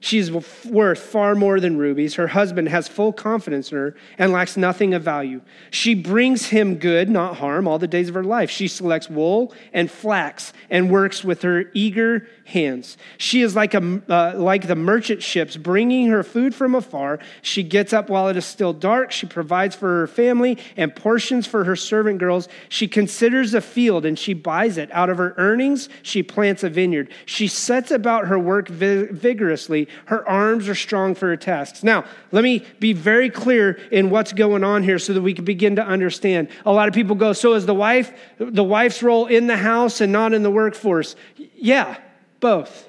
[0.00, 2.14] She's worth far more than rubies.
[2.14, 5.40] Her husband has full confidence in her and lacks nothing of value.
[5.70, 8.50] She brings him good, not harm, all the days of her life.
[8.50, 12.96] She selects wool and flax and works with her eager hands.
[13.18, 17.18] She is like, a, uh, like the merchant ships bringing her food from afar.
[17.42, 19.10] She gets up while it is still dark.
[19.10, 22.48] She provides for her family and portions for her servant girls.
[22.68, 24.90] She considers a field and she buys it.
[24.92, 27.10] Out of her earnings, she plants a vineyard.
[27.24, 31.82] She sets about her work vigorously her arms are strong for her tasks.
[31.82, 35.44] Now, let me be very clear in what's going on here so that we can
[35.44, 36.48] begin to understand.
[36.64, 40.00] A lot of people go, so is the wife, the wife's role in the house
[40.00, 41.16] and not in the workforce?
[41.56, 41.96] Yeah,
[42.40, 42.88] both.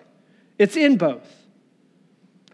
[0.58, 1.34] It's in both.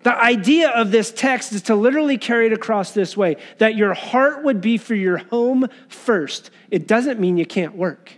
[0.04, 3.94] The idea of this text is to literally carry it across this way that your
[3.94, 6.52] heart would be for your home first.
[6.70, 8.12] It doesn't mean you can't work.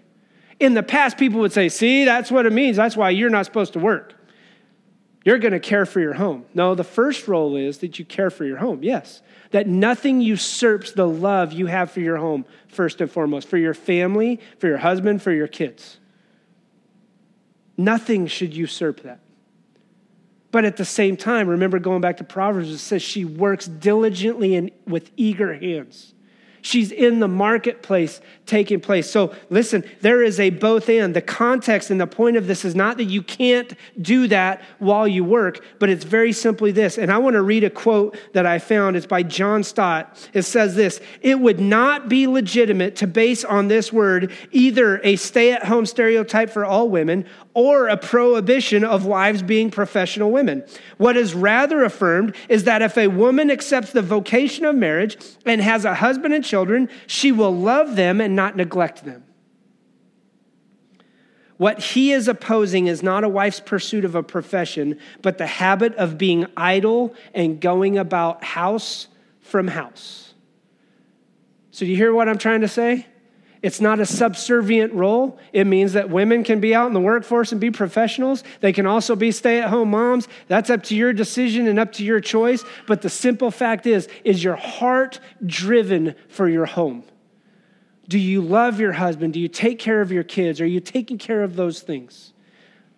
[0.60, 2.78] In the past, people would say, see, that's what it means.
[2.78, 4.15] That's why you're not supposed to work.
[5.26, 6.46] You're going to care for your home.
[6.54, 9.24] No, the first role is that you care for your home, yes.
[9.50, 13.74] That nothing usurps the love you have for your home, first and foremost, for your
[13.74, 15.98] family, for your husband, for your kids.
[17.76, 19.20] Nothing should usurp that.
[20.52, 24.56] But at the same time, remember going back to Proverbs, it says she works diligently
[24.56, 26.14] and with eager hands.
[26.62, 29.10] She's in the marketplace taking place.
[29.10, 31.16] So listen, there is a both and.
[31.16, 35.08] The context and the point of this is not that you can't do that while
[35.08, 36.98] you work, but it's very simply this.
[36.98, 38.96] And I want to read a quote that I found.
[38.96, 40.30] It's by John Stott.
[40.34, 45.16] It says this It would not be legitimate to base on this word either a
[45.16, 50.64] stay at home stereotype for all women or a prohibition of wives being professional women.
[50.98, 55.62] What is rather affirmed is that if a woman accepts the vocation of marriage and
[55.62, 59.24] has a husband and children, she will love them and not neglect them.
[61.58, 65.96] What he is opposing is not a wife's pursuit of a profession, but the habit
[65.96, 69.08] of being idle and going about house
[69.40, 70.34] from house.
[71.72, 73.06] So, do you hear what I'm trying to say?
[73.62, 75.40] It's not a subservient role.
[75.52, 78.44] It means that women can be out in the workforce and be professionals.
[78.60, 80.28] They can also be stay-at-home moms.
[80.48, 84.08] That's up to your decision and up to your choice, but the simple fact is
[84.24, 87.04] is your heart driven for your home?
[88.08, 89.34] Do you love your husband?
[89.34, 90.62] Do you take care of your kids?
[90.62, 92.34] Are you taking care of those things?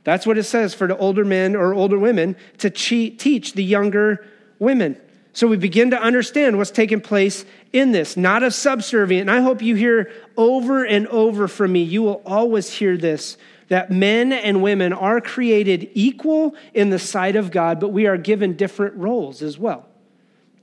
[0.04, 4.26] That's what it says for the older men or older women to teach the younger
[4.60, 4.98] women.
[5.34, 9.30] So we begin to understand what's taking place in this, not a subservient.
[9.30, 13.38] And I hope you hear over and over from me, you will always hear this
[13.68, 18.18] that men and women are created equal in the sight of God, but we are
[18.18, 19.86] given different roles as well.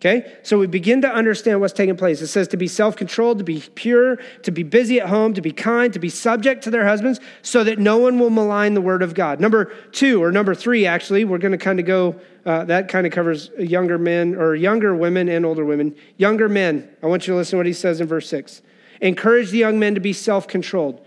[0.04, 0.36] Okay?
[0.42, 2.20] So we begin to understand what's taking place.
[2.20, 5.40] It says to be self controlled, to be pure, to be busy at home, to
[5.40, 8.82] be kind, to be subject to their husbands, so that no one will malign the
[8.82, 9.40] word of God.
[9.40, 13.06] Number two, or number three, actually, we're going to kind of go, uh, that kind
[13.06, 15.96] of covers younger men, or younger women and older women.
[16.18, 18.60] Younger men, I want you to listen to what he says in verse six.
[19.00, 21.00] Encourage the young men to be self controlled.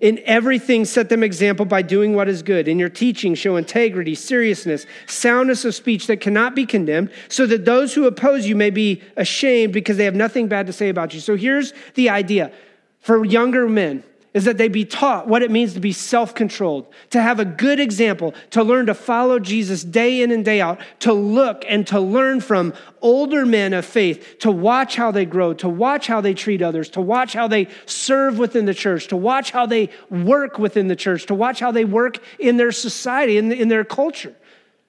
[0.00, 2.68] In everything, set them example by doing what is good.
[2.68, 7.64] In your teaching, show integrity, seriousness, soundness of speech that cannot be condemned, so that
[7.64, 11.14] those who oppose you may be ashamed because they have nothing bad to say about
[11.14, 11.20] you.
[11.20, 12.52] So here's the idea
[13.00, 14.04] for younger men
[14.36, 17.44] is that they be taught what it means to be self controlled, to have a
[17.46, 21.86] good example, to learn to follow Jesus day in and day out, to look and
[21.86, 26.20] to learn from older men of faith, to watch how they grow, to watch how
[26.20, 29.88] they treat others, to watch how they serve within the church, to watch how they
[30.10, 33.84] work within the church, to watch how they work in their society, in, in their
[33.84, 34.36] culture,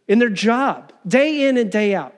[0.10, 2.14] in their job, day in and day out.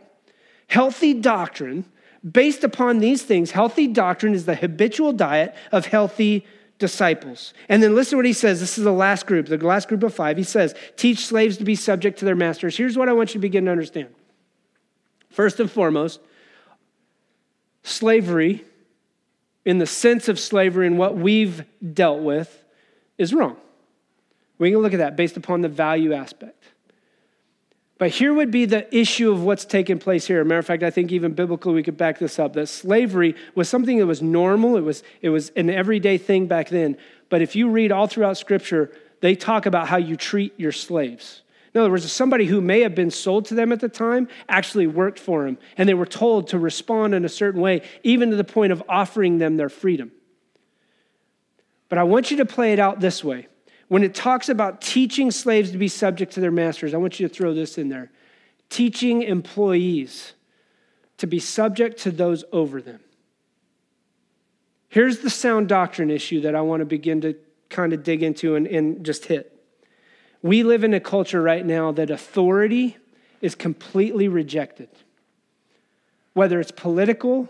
[0.66, 1.86] Healthy doctrine,
[2.28, 6.44] based upon these things, healthy doctrine is the habitual diet of healthy
[6.80, 7.54] disciples.
[7.68, 8.60] And then listen to what he says.
[8.60, 10.38] This is the last group, the last group of five.
[10.38, 12.76] He says, Teach slaves to be subject to their masters.
[12.76, 14.08] Here's what I want you to begin to understand.
[15.30, 16.20] First and foremost,
[17.84, 18.66] slavery,
[19.66, 21.64] in the sense of slavery and what we've
[21.94, 22.64] dealt with,
[23.18, 23.58] is wrong.
[24.58, 26.59] We can look at that based upon the value aspect.
[28.00, 30.40] But here would be the issue of what's taking place here.
[30.40, 33.36] A matter of fact, I think even biblically we could back this up that slavery
[33.56, 36.98] was something that was normal, it was, it was an everyday thing back then.
[37.28, 41.42] But if you read all throughout Scripture, they talk about how you treat your slaves.
[41.74, 44.88] In other words, somebody who may have been sold to them at the time actually
[44.88, 48.38] worked for them, and they were told to respond in a certain way, even to
[48.38, 50.12] the point of offering them their freedom.
[51.90, 53.48] But I want you to play it out this way
[53.90, 57.28] when it talks about teaching slaves to be subject to their masters, I want you
[57.28, 58.10] to throw this in there
[58.70, 60.34] teaching employees
[61.18, 63.00] to be subject to those over them.
[64.90, 67.36] Here's the sound doctrine issue that I want to begin to
[67.70, 69.56] kind of dig into and, and just hit.
[70.44, 72.98] We live in a culture right now that authority
[73.42, 74.90] is completely rejected.
[76.34, 77.50] Whether it's political,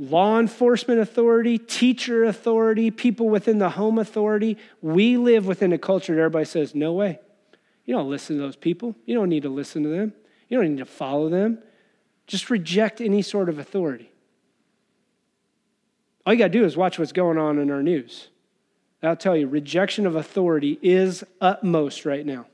[0.00, 6.14] law enforcement authority, teacher authority, people within the home authority, we live within a culture
[6.14, 7.20] that everybody says, no way.
[7.84, 8.96] You don't listen to those people.
[9.04, 10.14] You don't need to listen to them.
[10.48, 11.58] You don't need to follow them.
[12.26, 14.10] Just reject any sort of authority.
[16.24, 18.28] All you got to do is watch what's going on in our news.
[19.02, 22.46] I'll tell you, rejection of authority is utmost right now.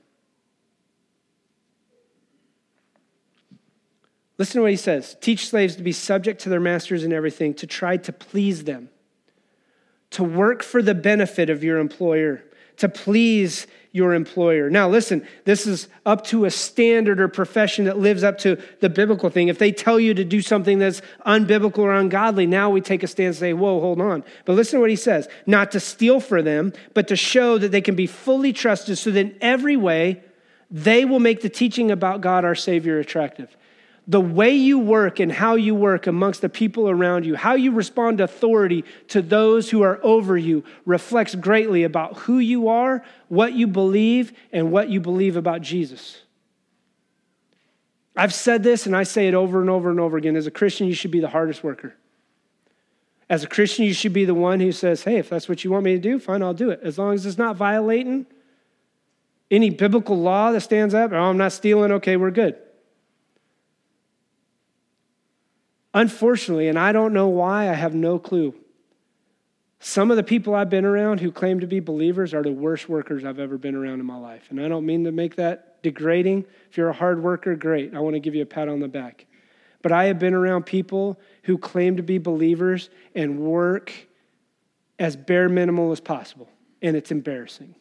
[4.39, 7.55] Listen to what he says Teach slaves to be subject to their masters in everything,
[7.55, 8.91] to try to please them,
[10.11, 12.45] to work for the benefit of your employer,
[12.79, 14.69] to please your employer.
[14.69, 18.91] Now, listen, this is up to a standard or profession that lives up to the
[18.91, 19.49] biblical thing.
[19.49, 23.07] If they tell you to do something that's unbiblical or ungodly, now we take a
[23.07, 24.23] stand and say, whoa, hold on.
[24.45, 27.71] But listen to what he says not to steal for them, but to show that
[27.71, 30.23] they can be fully trusted so that in every way
[30.71, 33.56] they will make the teaching about God, our Savior, attractive
[34.09, 37.73] the way you work and how you work amongst the people around you, how you
[37.73, 43.03] respond to authority to those who are over you, reflects greatly about who you are,
[43.29, 46.23] what you believe, and what you believe about Jesus.
[48.15, 50.37] I've said this and I say it over and over and over again.
[50.37, 51.95] As a Christian, you should be the hardest worker.
[53.29, 55.73] As a Christian, you should be the one who says, hey, if that's what you
[55.73, 56.81] want me to do, fine, I'll do it.
[56.85, 58.25] As long as it's not violating
[59.51, 62.57] any biblical law that stands up, oh, I'm not stealing, okay, we're good.
[65.97, 68.55] Unfortunately, and I don't know why, I have no clue.
[69.81, 72.87] Some of the people I've been around who claim to be believers are the worst
[72.87, 74.45] workers I've ever been around in my life.
[74.51, 76.45] And I don't mean to make that degrading.
[76.69, 77.95] If you're a hard worker, great.
[77.95, 79.25] I want to give you a pat on the back.
[79.81, 83.91] But I have been around people who claim to be believers and work
[84.99, 86.51] as bare minimal as possible.
[86.83, 87.75] And it's embarrassing.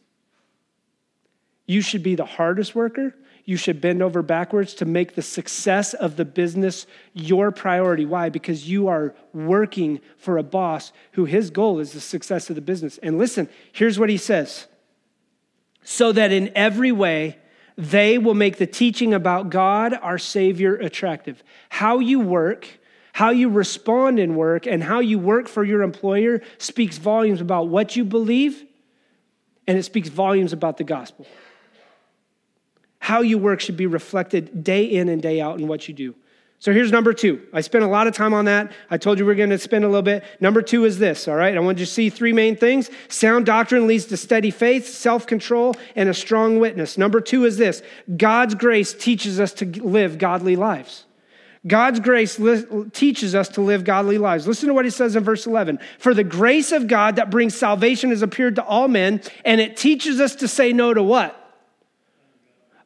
[1.66, 3.14] You should be the hardest worker
[3.46, 8.06] you should bend over backwards to make the success of the business your priority.
[8.06, 8.30] Why?
[8.30, 12.62] Because you are working for a boss who his goal is the success of the
[12.62, 12.98] business.
[13.04, 14.68] And listen, here's what he says
[15.84, 17.38] so that in every way,
[17.78, 21.44] they will make the teaching about God, our Savior, attractive.
[21.70, 22.68] How you work,
[23.14, 27.68] how you respond in work, and how you work for your employer speaks volumes about
[27.68, 28.66] what you believe,
[29.68, 31.28] and it speaks volumes about the gospel.
[33.06, 36.16] How you work should be reflected day in and day out in what you do.
[36.58, 37.40] So here's number two.
[37.54, 38.72] I spent a lot of time on that.
[38.90, 40.24] I told you we are going to spend a little bit.
[40.40, 41.56] Number two is this, all right?
[41.56, 42.90] I want you to see three main things.
[43.08, 46.98] Sound doctrine leads to steady faith, self control, and a strong witness.
[46.98, 47.84] Number two is this
[48.18, 51.06] God's grace teaches us to live godly lives.
[51.68, 54.48] God's grace li- teaches us to live godly lives.
[54.48, 55.78] Listen to what he says in verse 11.
[56.00, 59.78] For the grace of God that brings salvation has appeared to all men, and it
[59.78, 61.44] teaches us to say no to what?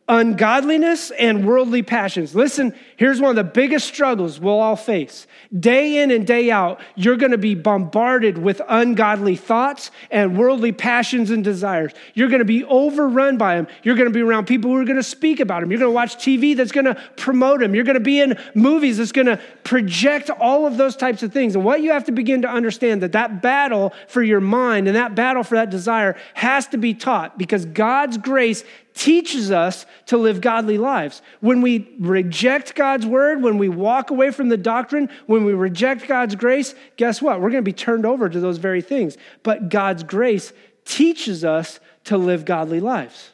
[0.10, 2.34] Ungodliness and worldly passions.
[2.34, 5.28] Listen, here's one of the biggest struggles we'll all face.
[5.58, 10.72] Day in and day out, you're going to be bombarded with ungodly thoughts and worldly
[10.72, 11.94] passions and desires.
[12.16, 13.68] You're going to be overrun by them.
[13.84, 15.70] You're going to be around people who are going to speak about them.
[15.70, 17.76] You're going to watch TV that's going to promote them.
[17.76, 21.32] You're going to be in movies that's going to project all of those types of
[21.32, 21.54] things.
[21.54, 24.96] And what you have to begin to understand that that battle for your mind and
[24.96, 28.64] that battle for that desire has to be taught because God's grace
[29.00, 31.22] teaches us to live godly lives.
[31.40, 36.06] When we reject God's word, when we walk away from the doctrine, when we reject
[36.06, 37.40] God's grace, guess what?
[37.40, 39.16] We're going to be turned over to those very things.
[39.42, 40.52] But God's grace
[40.84, 43.32] teaches us to live godly lives.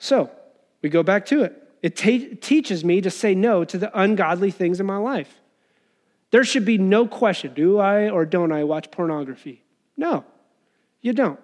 [0.00, 0.32] So,
[0.82, 1.62] we go back to it.
[1.80, 5.32] It teaches me to say no to the ungodly things in my life.
[6.32, 9.62] There should be no question do I or don't I watch pornography?
[9.96, 10.24] No,
[11.00, 11.38] you don't.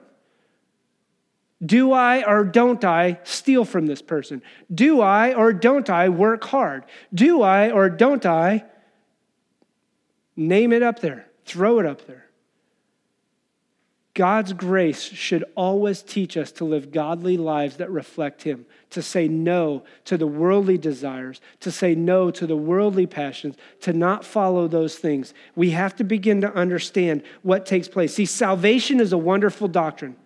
[1.65, 4.43] Do I or don't I steal from this person?
[4.73, 6.85] Do I or don't I work hard?
[7.15, 8.65] Do I or don't I
[10.35, 12.27] name it up there, throw it up there?
[14.15, 19.27] God's grace should always teach us to live godly lives that reflect Him, to say
[19.27, 24.69] no to the worldly desires, to say no to the worldly passions, to not follow
[24.69, 25.33] those things.
[25.57, 28.15] We have to begin to understand what takes place.
[28.15, 30.17] See, salvation is a wonderful doctrine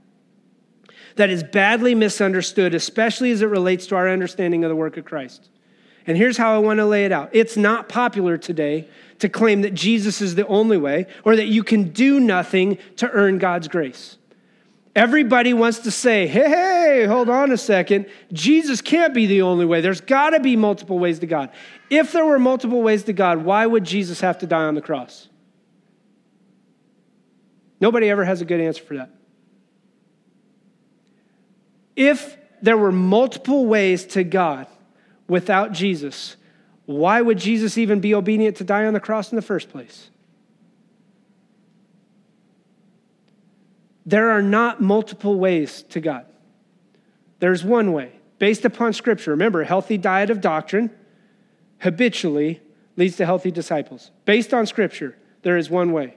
[1.16, 5.04] that is badly misunderstood, especially as it relates to our understanding of the work of
[5.04, 5.48] Christ.
[6.06, 8.88] And here's how I want to lay it out it's not popular today
[9.18, 13.10] to claim that Jesus is the only way or that you can do nothing to
[13.10, 14.18] earn God's grace.
[14.94, 18.06] Everybody wants to say, hey, hey, hold on a second.
[18.32, 19.82] Jesus can't be the only way.
[19.82, 21.50] There's got to be multiple ways to God.
[21.90, 24.80] If there were multiple ways to God, why would Jesus have to die on the
[24.80, 25.28] cross?
[27.78, 29.10] Nobody ever has a good answer for that.
[31.96, 34.66] If there were multiple ways to God
[35.26, 36.36] without Jesus,
[36.84, 40.10] why would Jesus even be obedient to die on the cross in the first place?
[44.04, 46.26] There are not multiple ways to God.
[47.40, 49.32] There's one way, based upon Scripture.
[49.32, 50.90] Remember, a healthy diet of doctrine
[51.80, 52.60] habitually
[52.96, 54.12] leads to healthy disciples.
[54.24, 56.16] Based on Scripture, there is one way.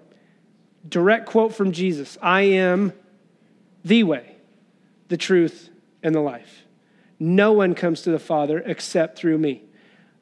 [0.88, 2.94] Direct quote from Jesus I am
[3.84, 4.29] the way,
[5.10, 5.70] the truth,
[6.02, 6.66] and the life.
[7.20, 9.64] No one comes to the Father except through me.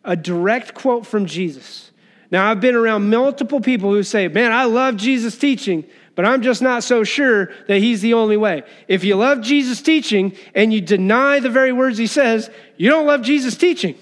[0.03, 1.91] A direct quote from Jesus.
[2.31, 5.85] Now, I've been around multiple people who say, Man, I love Jesus' teaching,
[6.15, 8.63] but I'm just not so sure that he's the only way.
[8.87, 13.05] If you love Jesus' teaching and you deny the very words he says, you don't
[13.05, 13.95] love Jesus' teaching.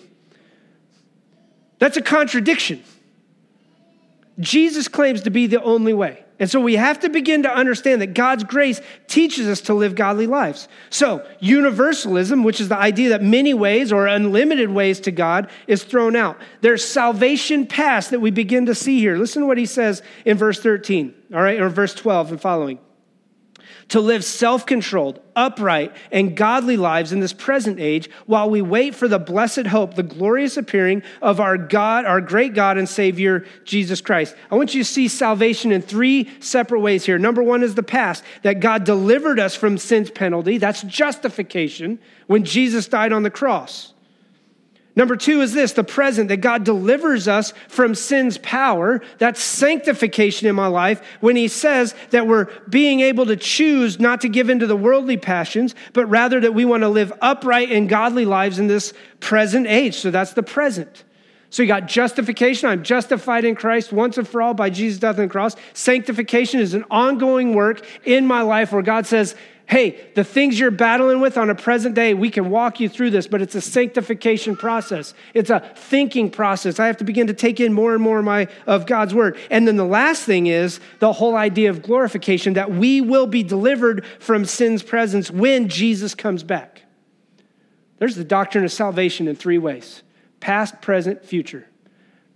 [1.78, 2.84] That's a contradiction.
[4.40, 6.25] Jesus claims to be the only way.
[6.38, 9.96] And so we have to begin to understand that God's grace teaches us to live
[9.96, 10.68] godly lives.
[10.90, 15.84] So, universalism, which is the idea that many ways or unlimited ways to God, is
[15.84, 16.38] thrown out.
[16.60, 19.18] There's salvation past that we begin to see here.
[19.18, 22.80] Listen to what he says in verse 13, all right, or verse 12 and following
[23.90, 28.96] to live self controlled, upright, and godly lives in this present age while we wait
[28.96, 33.46] for the blessed hope, the glorious appearing of our God, our great God and Savior,
[33.64, 34.36] Jesus Christ.
[34.52, 37.18] I want you to see salvation in three separate ways here.
[37.18, 40.58] Number one is the past, that God delivered us from sin's penalty.
[40.58, 43.95] That's justification when Jesus died on the cross.
[44.96, 49.02] Number two is this the present, that God delivers us from sin's power.
[49.18, 54.22] That's sanctification in my life when He says that we're being able to choose not
[54.22, 57.90] to give into the worldly passions, but rather that we want to live upright and
[57.90, 59.96] godly lives in this present age.
[59.96, 61.04] So that's the present.
[61.50, 62.70] So you got justification.
[62.70, 65.56] I'm justified in Christ once and for all by Jesus' death on the cross.
[65.74, 69.36] Sanctification is an ongoing work in my life where God says,
[69.68, 73.10] hey, the things you're battling with on a present day, we can walk you through
[73.10, 75.14] this, but it's a sanctification process.
[75.34, 76.80] It's a thinking process.
[76.80, 79.38] I have to begin to take in more and more of, my, of God's word.
[79.50, 83.42] And then the last thing is the whole idea of glorification that we will be
[83.42, 86.84] delivered from sin's presence when Jesus comes back.
[87.98, 90.04] There's the doctrine of salvation in three ways
[90.40, 91.68] past, present, future.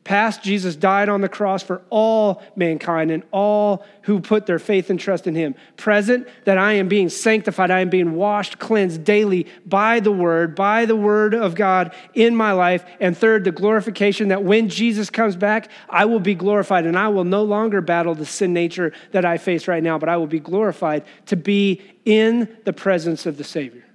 [0.09, 4.89] Past, Jesus died on the cross for all mankind and all who put their faith
[4.89, 5.53] and trust in him.
[5.77, 10.55] Present, that I am being sanctified, I am being washed, cleansed daily by the word,
[10.55, 12.83] by the word of God in my life.
[12.99, 17.09] And third, the glorification that when Jesus comes back, I will be glorified and I
[17.09, 20.25] will no longer battle the sin nature that I face right now, but I will
[20.25, 23.85] be glorified to be in the presence of the Savior.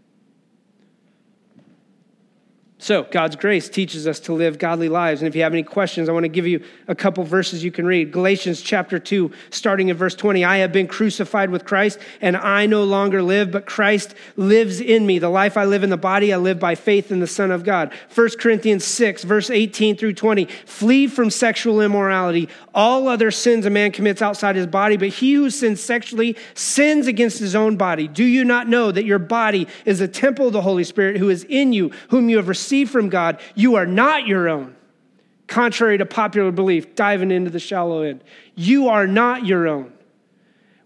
[2.84, 5.22] So, God's grace teaches us to live godly lives.
[5.22, 7.72] And if you have any questions, I want to give you a couple verses you
[7.72, 8.12] can read.
[8.12, 10.44] Galatians chapter 2, starting in verse 20.
[10.44, 15.06] I have been crucified with Christ, and I no longer live, but Christ lives in
[15.06, 15.18] me.
[15.18, 17.64] The life I live in the body, I live by faith in the Son of
[17.64, 17.90] God.
[18.14, 20.44] 1 Corinthians 6, verse 18 through 20.
[20.66, 22.50] Flee from sexual immorality.
[22.74, 27.06] All other sins a man commits outside his body, but he who sins sexually sins
[27.06, 28.08] against his own body.
[28.08, 31.30] Do you not know that your body is a temple of the Holy Spirit who
[31.30, 32.73] is in you, whom you have received?
[32.82, 34.74] From God, you are not your own.
[35.46, 38.24] Contrary to popular belief, diving into the shallow end.
[38.56, 39.92] You are not your own.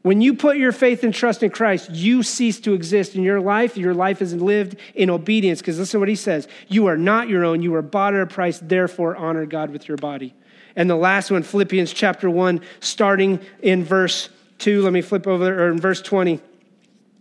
[0.03, 3.41] When you put your faith and trust in Christ, you cease to exist in your
[3.41, 3.76] life.
[3.76, 5.61] Your life is lived in obedience.
[5.61, 7.62] Because listen to what he says You are not your own.
[7.62, 8.59] You are bought at a price.
[8.59, 10.34] Therefore, honor God with your body.
[10.76, 14.28] And the last one, Philippians chapter 1, starting in verse
[14.59, 14.82] 2.
[14.82, 16.41] Let me flip over, or in verse 20.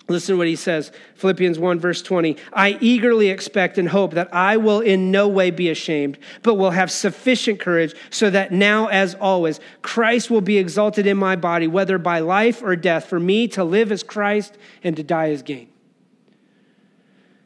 [0.10, 2.38] Listen to what he says Philippians 1, verse 20.
[2.53, 6.72] I eagerly expect and hope that I will in no way be ashamed, but will
[6.72, 11.68] have sufficient courage so that now, as always, Christ will be exalted in my body,
[11.68, 13.05] whether by life or death.
[13.05, 15.68] For me to live as Christ and to die as gain.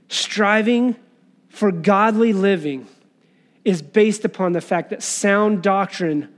[0.08, 0.96] Striving
[1.50, 2.88] for godly living
[3.66, 6.30] is based upon the fact that sound doctrine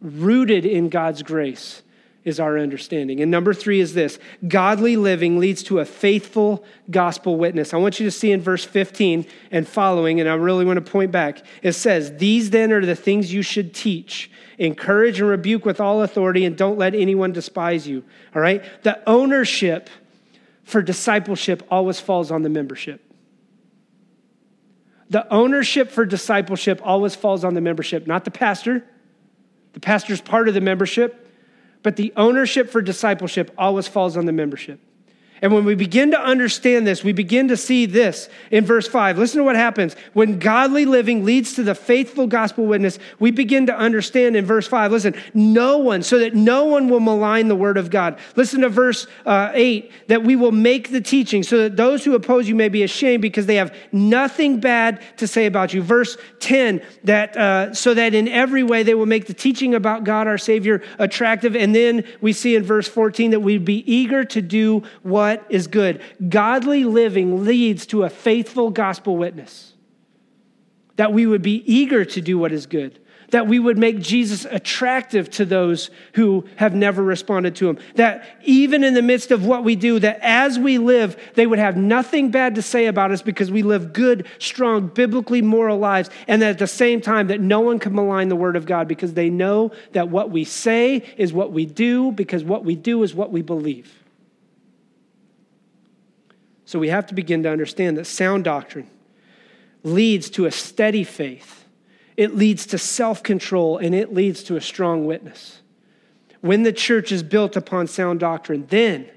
[0.00, 1.82] rooted in God's grace
[2.24, 3.20] is our understanding.
[3.20, 4.18] And number three is this
[4.48, 7.74] godly living leads to a faithful gospel witness.
[7.74, 10.90] I want you to see in verse 15 and following, and I really want to
[10.90, 11.42] point back.
[11.62, 14.30] It says, These then are the things you should teach.
[14.58, 18.02] Encourage and rebuke with all authority, and don't let anyone despise you.
[18.34, 18.64] All right?
[18.82, 19.90] The ownership
[20.62, 23.02] for discipleship always falls on the membership.
[25.10, 28.84] The ownership for discipleship always falls on the membership, not the pastor.
[29.74, 31.23] The pastor's part of the membership
[31.84, 34.80] but the ownership for discipleship always falls on the membership.
[35.42, 39.18] And when we begin to understand this, we begin to see this in verse 5.
[39.18, 39.96] Listen to what happens.
[40.12, 44.68] When godly living leads to the faithful gospel witness, we begin to understand in verse
[44.68, 44.92] 5.
[44.92, 48.18] Listen, no one, so that no one will malign the word of God.
[48.36, 52.14] Listen to verse uh, 8, that we will make the teaching so that those who
[52.14, 55.82] oppose you may be ashamed because they have nothing bad to say about you.
[55.82, 60.04] Verse 10, that uh, so that in every way they will make the teaching about
[60.04, 61.56] God our Savior attractive.
[61.56, 65.46] And then we see in verse 14 that we'd be eager to do what what
[65.48, 66.02] is good.
[66.28, 69.72] Godly living leads to a faithful gospel witness.
[70.96, 73.00] That we would be eager to do what is good.
[73.30, 77.78] That we would make Jesus attractive to those who have never responded to him.
[77.94, 81.58] That even in the midst of what we do, that as we live, they would
[81.58, 86.10] have nothing bad to say about us because we live good, strong, biblically moral lives.
[86.28, 88.88] And that at the same time, that no one can malign the word of God
[88.88, 93.02] because they know that what we say is what we do because what we do
[93.02, 94.03] is what we believe.
[96.74, 98.90] So we have to begin to understand that sound doctrine
[99.84, 101.66] leads to a steady faith,
[102.16, 105.60] it leads to self control, and it leads to a strong witness.
[106.40, 109.08] When the church is built upon sound doctrine, then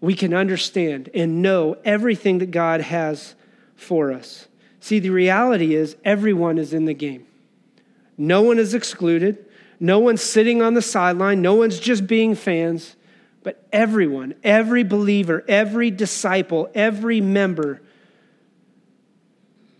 [0.00, 3.34] we can understand and know everything that God has
[3.74, 4.46] for us.
[4.78, 7.26] See, the reality is everyone is in the game.
[8.16, 9.44] No one is excluded.
[9.80, 11.42] No one's sitting on the sideline.
[11.42, 12.94] No one's just being fans.
[13.46, 17.80] But everyone, every believer, every disciple, every member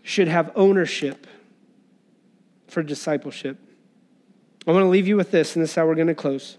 [0.03, 1.27] should have ownership
[2.69, 3.57] for discipleship.
[4.65, 6.57] I want to leave you with this, and this is how we're going to close.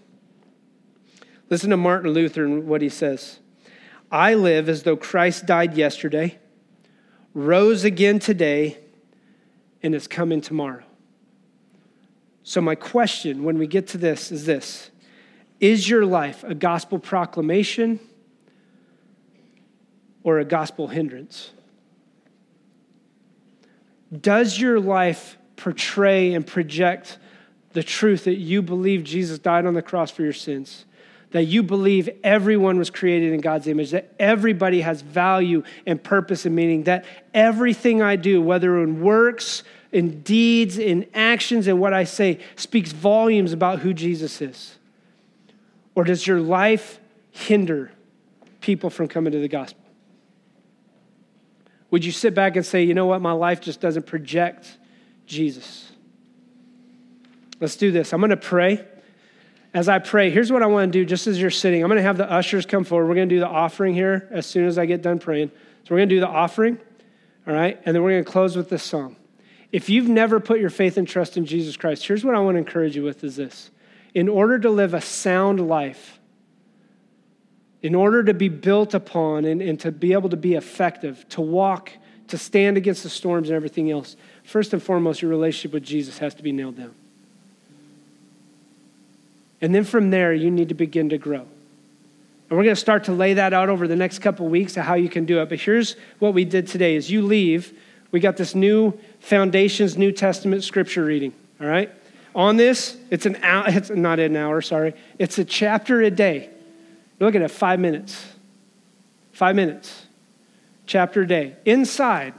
[1.49, 3.39] Listen to Martin Luther and what he says
[4.11, 6.37] I live as though Christ died yesterday,
[7.33, 8.77] rose again today,
[9.81, 10.83] and is coming tomorrow.
[12.43, 14.88] So, my question when we get to this is this
[15.59, 17.99] is your life a gospel proclamation
[20.23, 21.51] or a gospel hindrance?
[24.17, 27.17] Does your life portray and project
[27.73, 30.85] the truth that you believe Jesus died on the cross for your sins?
[31.31, 36.45] That you believe everyone was created in God's image, that everybody has value and purpose
[36.47, 37.05] and meaning, that
[37.35, 42.91] everything I do, whether in works, in deeds, in actions, and what I say, speaks
[42.91, 44.78] volumes about who Jesus is?
[45.99, 46.97] Or does your life
[47.29, 47.91] hinder
[48.61, 49.83] people from coming to the gospel?
[51.91, 54.77] Would you sit back and say, you know what, my life just doesn't project
[55.25, 55.91] Jesus?
[57.59, 58.13] Let's do this.
[58.13, 58.87] I'm going to pray.
[59.73, 61.83] As I pray, here's what I want to do just as you're sitting.
[61.83, 63.09] I'm going to have the ushers come forward.
[63.09, 65.49] We're going to do the offering here as soon as I get done praying.
[65.83, 66.79] So we're going to do the offering,
[67.45, 67.77] all right?
[67.85, 69.17] And then we're going to close with this song.
[69.73, 72.55] If you've never put your faith and trust in Jesus Christ, here's what I want
[72.55, 73.69] to encourage you with is this
[74.13, 76.19] in order to live a sound life,
[77.81, 81.41] in order to be built upon and, and to be able to be effective, to
[81.41, 81.91] walk,
[82.27, 86.17] to stand against the storms and everything else, first and foremost, your relationship with Jesus
[86.17, 86.93] has to be nailed down.
[89.61, 91.45] And then from there, you need to begin to grow.
[92.49, 94.83] And we're going to start to lay that out over the next couple weeks of
[94.83, 95.49] how you can do it.
[95.49, 97.77] But here's what we did today is you leave,
[98.11, 101.91] we got this new Foundations New Testament scripture reading, all right?
[102.35, 104.93] On this, it's an hour, it's not an hour, sorry.
[105.17, 106.49] It's a chapter a day.
[107.19, 108.25] Look at it, five minutes.
[109.31, 110.05] Five minutes.
[110.85, 111.55] Chapter a day.
[111.65, 112.33] Inside,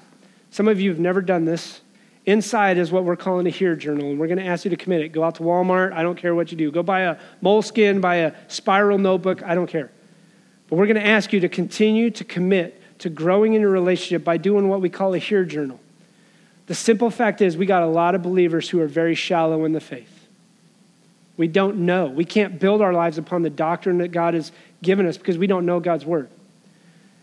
[0.50, 1.80] some of you have never done this.
[2.26, 4.76] Inside is what we're calling a Hear Journal, and we're going to ask you to
[4.76, 5.08] commit it.
[5.08, 5.92] Go out to Walmart.
[5.92, 6.70] I don't care what you do.
[6.70, 9.42] Go buy a Moleskine, buy a spiral notebook.
[9.42, 9.90] I don't care.
[10.68, 14.22] But we're going to ask you to continue to commit to growing in your relationship
[14.22, 15.80] by doing what we call a Hear Journal.
[16.70, 19.72] The simple fact is, we got a lot of believers who are very shallow in
[19.72, 20.28] the faith.
[21.36, 22.06] We don't know.
[22.06, 25.48] We can't build our lives upon the doctrine that God has given us because we
[25.48, 26.30] don't know God's word.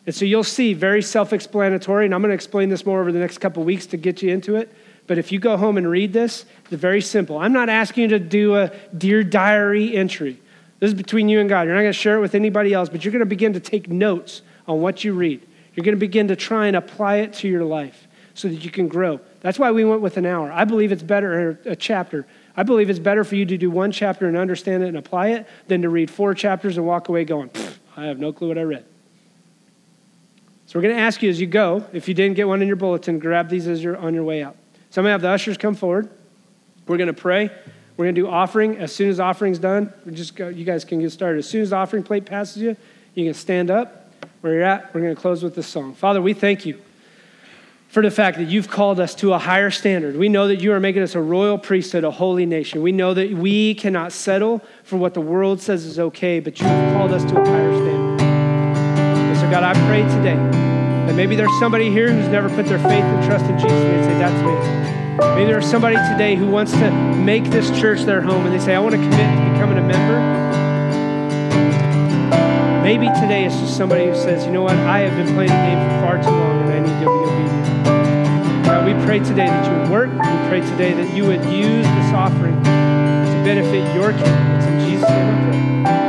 [0.05, 3.13] And so you'll see very self explanatory, and I'm going to explain this more over
[3.13, 4.69] the next couple weeks to get you into it.
[5.07, 7.37] But if you go home and read this, it's very simple.
[7.37, 10.41] I'm not asking you to do a Dear Diary entry.
[10.81, 11.67] This is between you and God.
[11.67, 13.61] You're not going to share it with anybody else, but you're going to begin to
[13.61, 15.41] take notes on what you read.
[15.73, 18.71] You're going to begin to try and apply it to your life so that you
[18.71, 19.21] can grow.
[19.41, 20.51] That's why we went with an hour.
[20.51, 22.25] I believe it's better, a chapter.
[22.55, 25.29] I believe it's better for you to do one chapter and understand it and apply
[25.29, 27.51] it than to read four chapters and walk away going,
[27.95, 28.85] I have no clue what I read.
[30.65, 32.67] So we're going to ask you as you go, if you didn't get one in
[32.67, 34.55] your bulletin, grab these as you're on your way out.
[34.89, 36.09] So I'm going to have the ushers come forward.
[36.87, 37.49] We're going to pray.
[37.95, 38.77] We're going to do offering.
[38.77, 41.39] As soon as offering's done, we just go, you guys can get started.
[41.39, 42.75] As soon as the offering plate passes you,
[43.13, 44.11] you can stand up
[44.41, 44.93] where you're at.
[44.93, 45.93] We're going to close with this song.
[45.93, 46.81] Father, we thank you
[47.87, 50.17] for the fact that you've called us to a higher standard.
[50.17, 52.81] We know that you are making us a royal priesthood, a holy nation.
[52.81, 56.93] We know that we cannot settle for what the world says is okay, but you've
[56.93, 58.17] called us to a higher standard.
[59.39, 60.35] So, God, I pray today
[61.07, 63.99] that maybe there's somebody here who's never put their faith and trust in Jesus, and
[63.99, 65.35] they say, That's me.
[65.35, 68.75] Maybe there's somebody today who wants to make this church their home, and they say,
[68.75, 70.47] I want to commit to becoming a member.
[72.83, 74.75] Maybe today it's just somebody who says, You know what?
[74.75, 77.05] I have been playing the game for far too long, and I need to be
[77.05, 77.66] obedient.
[79.07, 80.09] We pray today that you would work.
[80.11, 84.51] We pray today that you would use this offering to benefit your kingdom.
[84.57, 86.06] It's in Jesus' name I pray.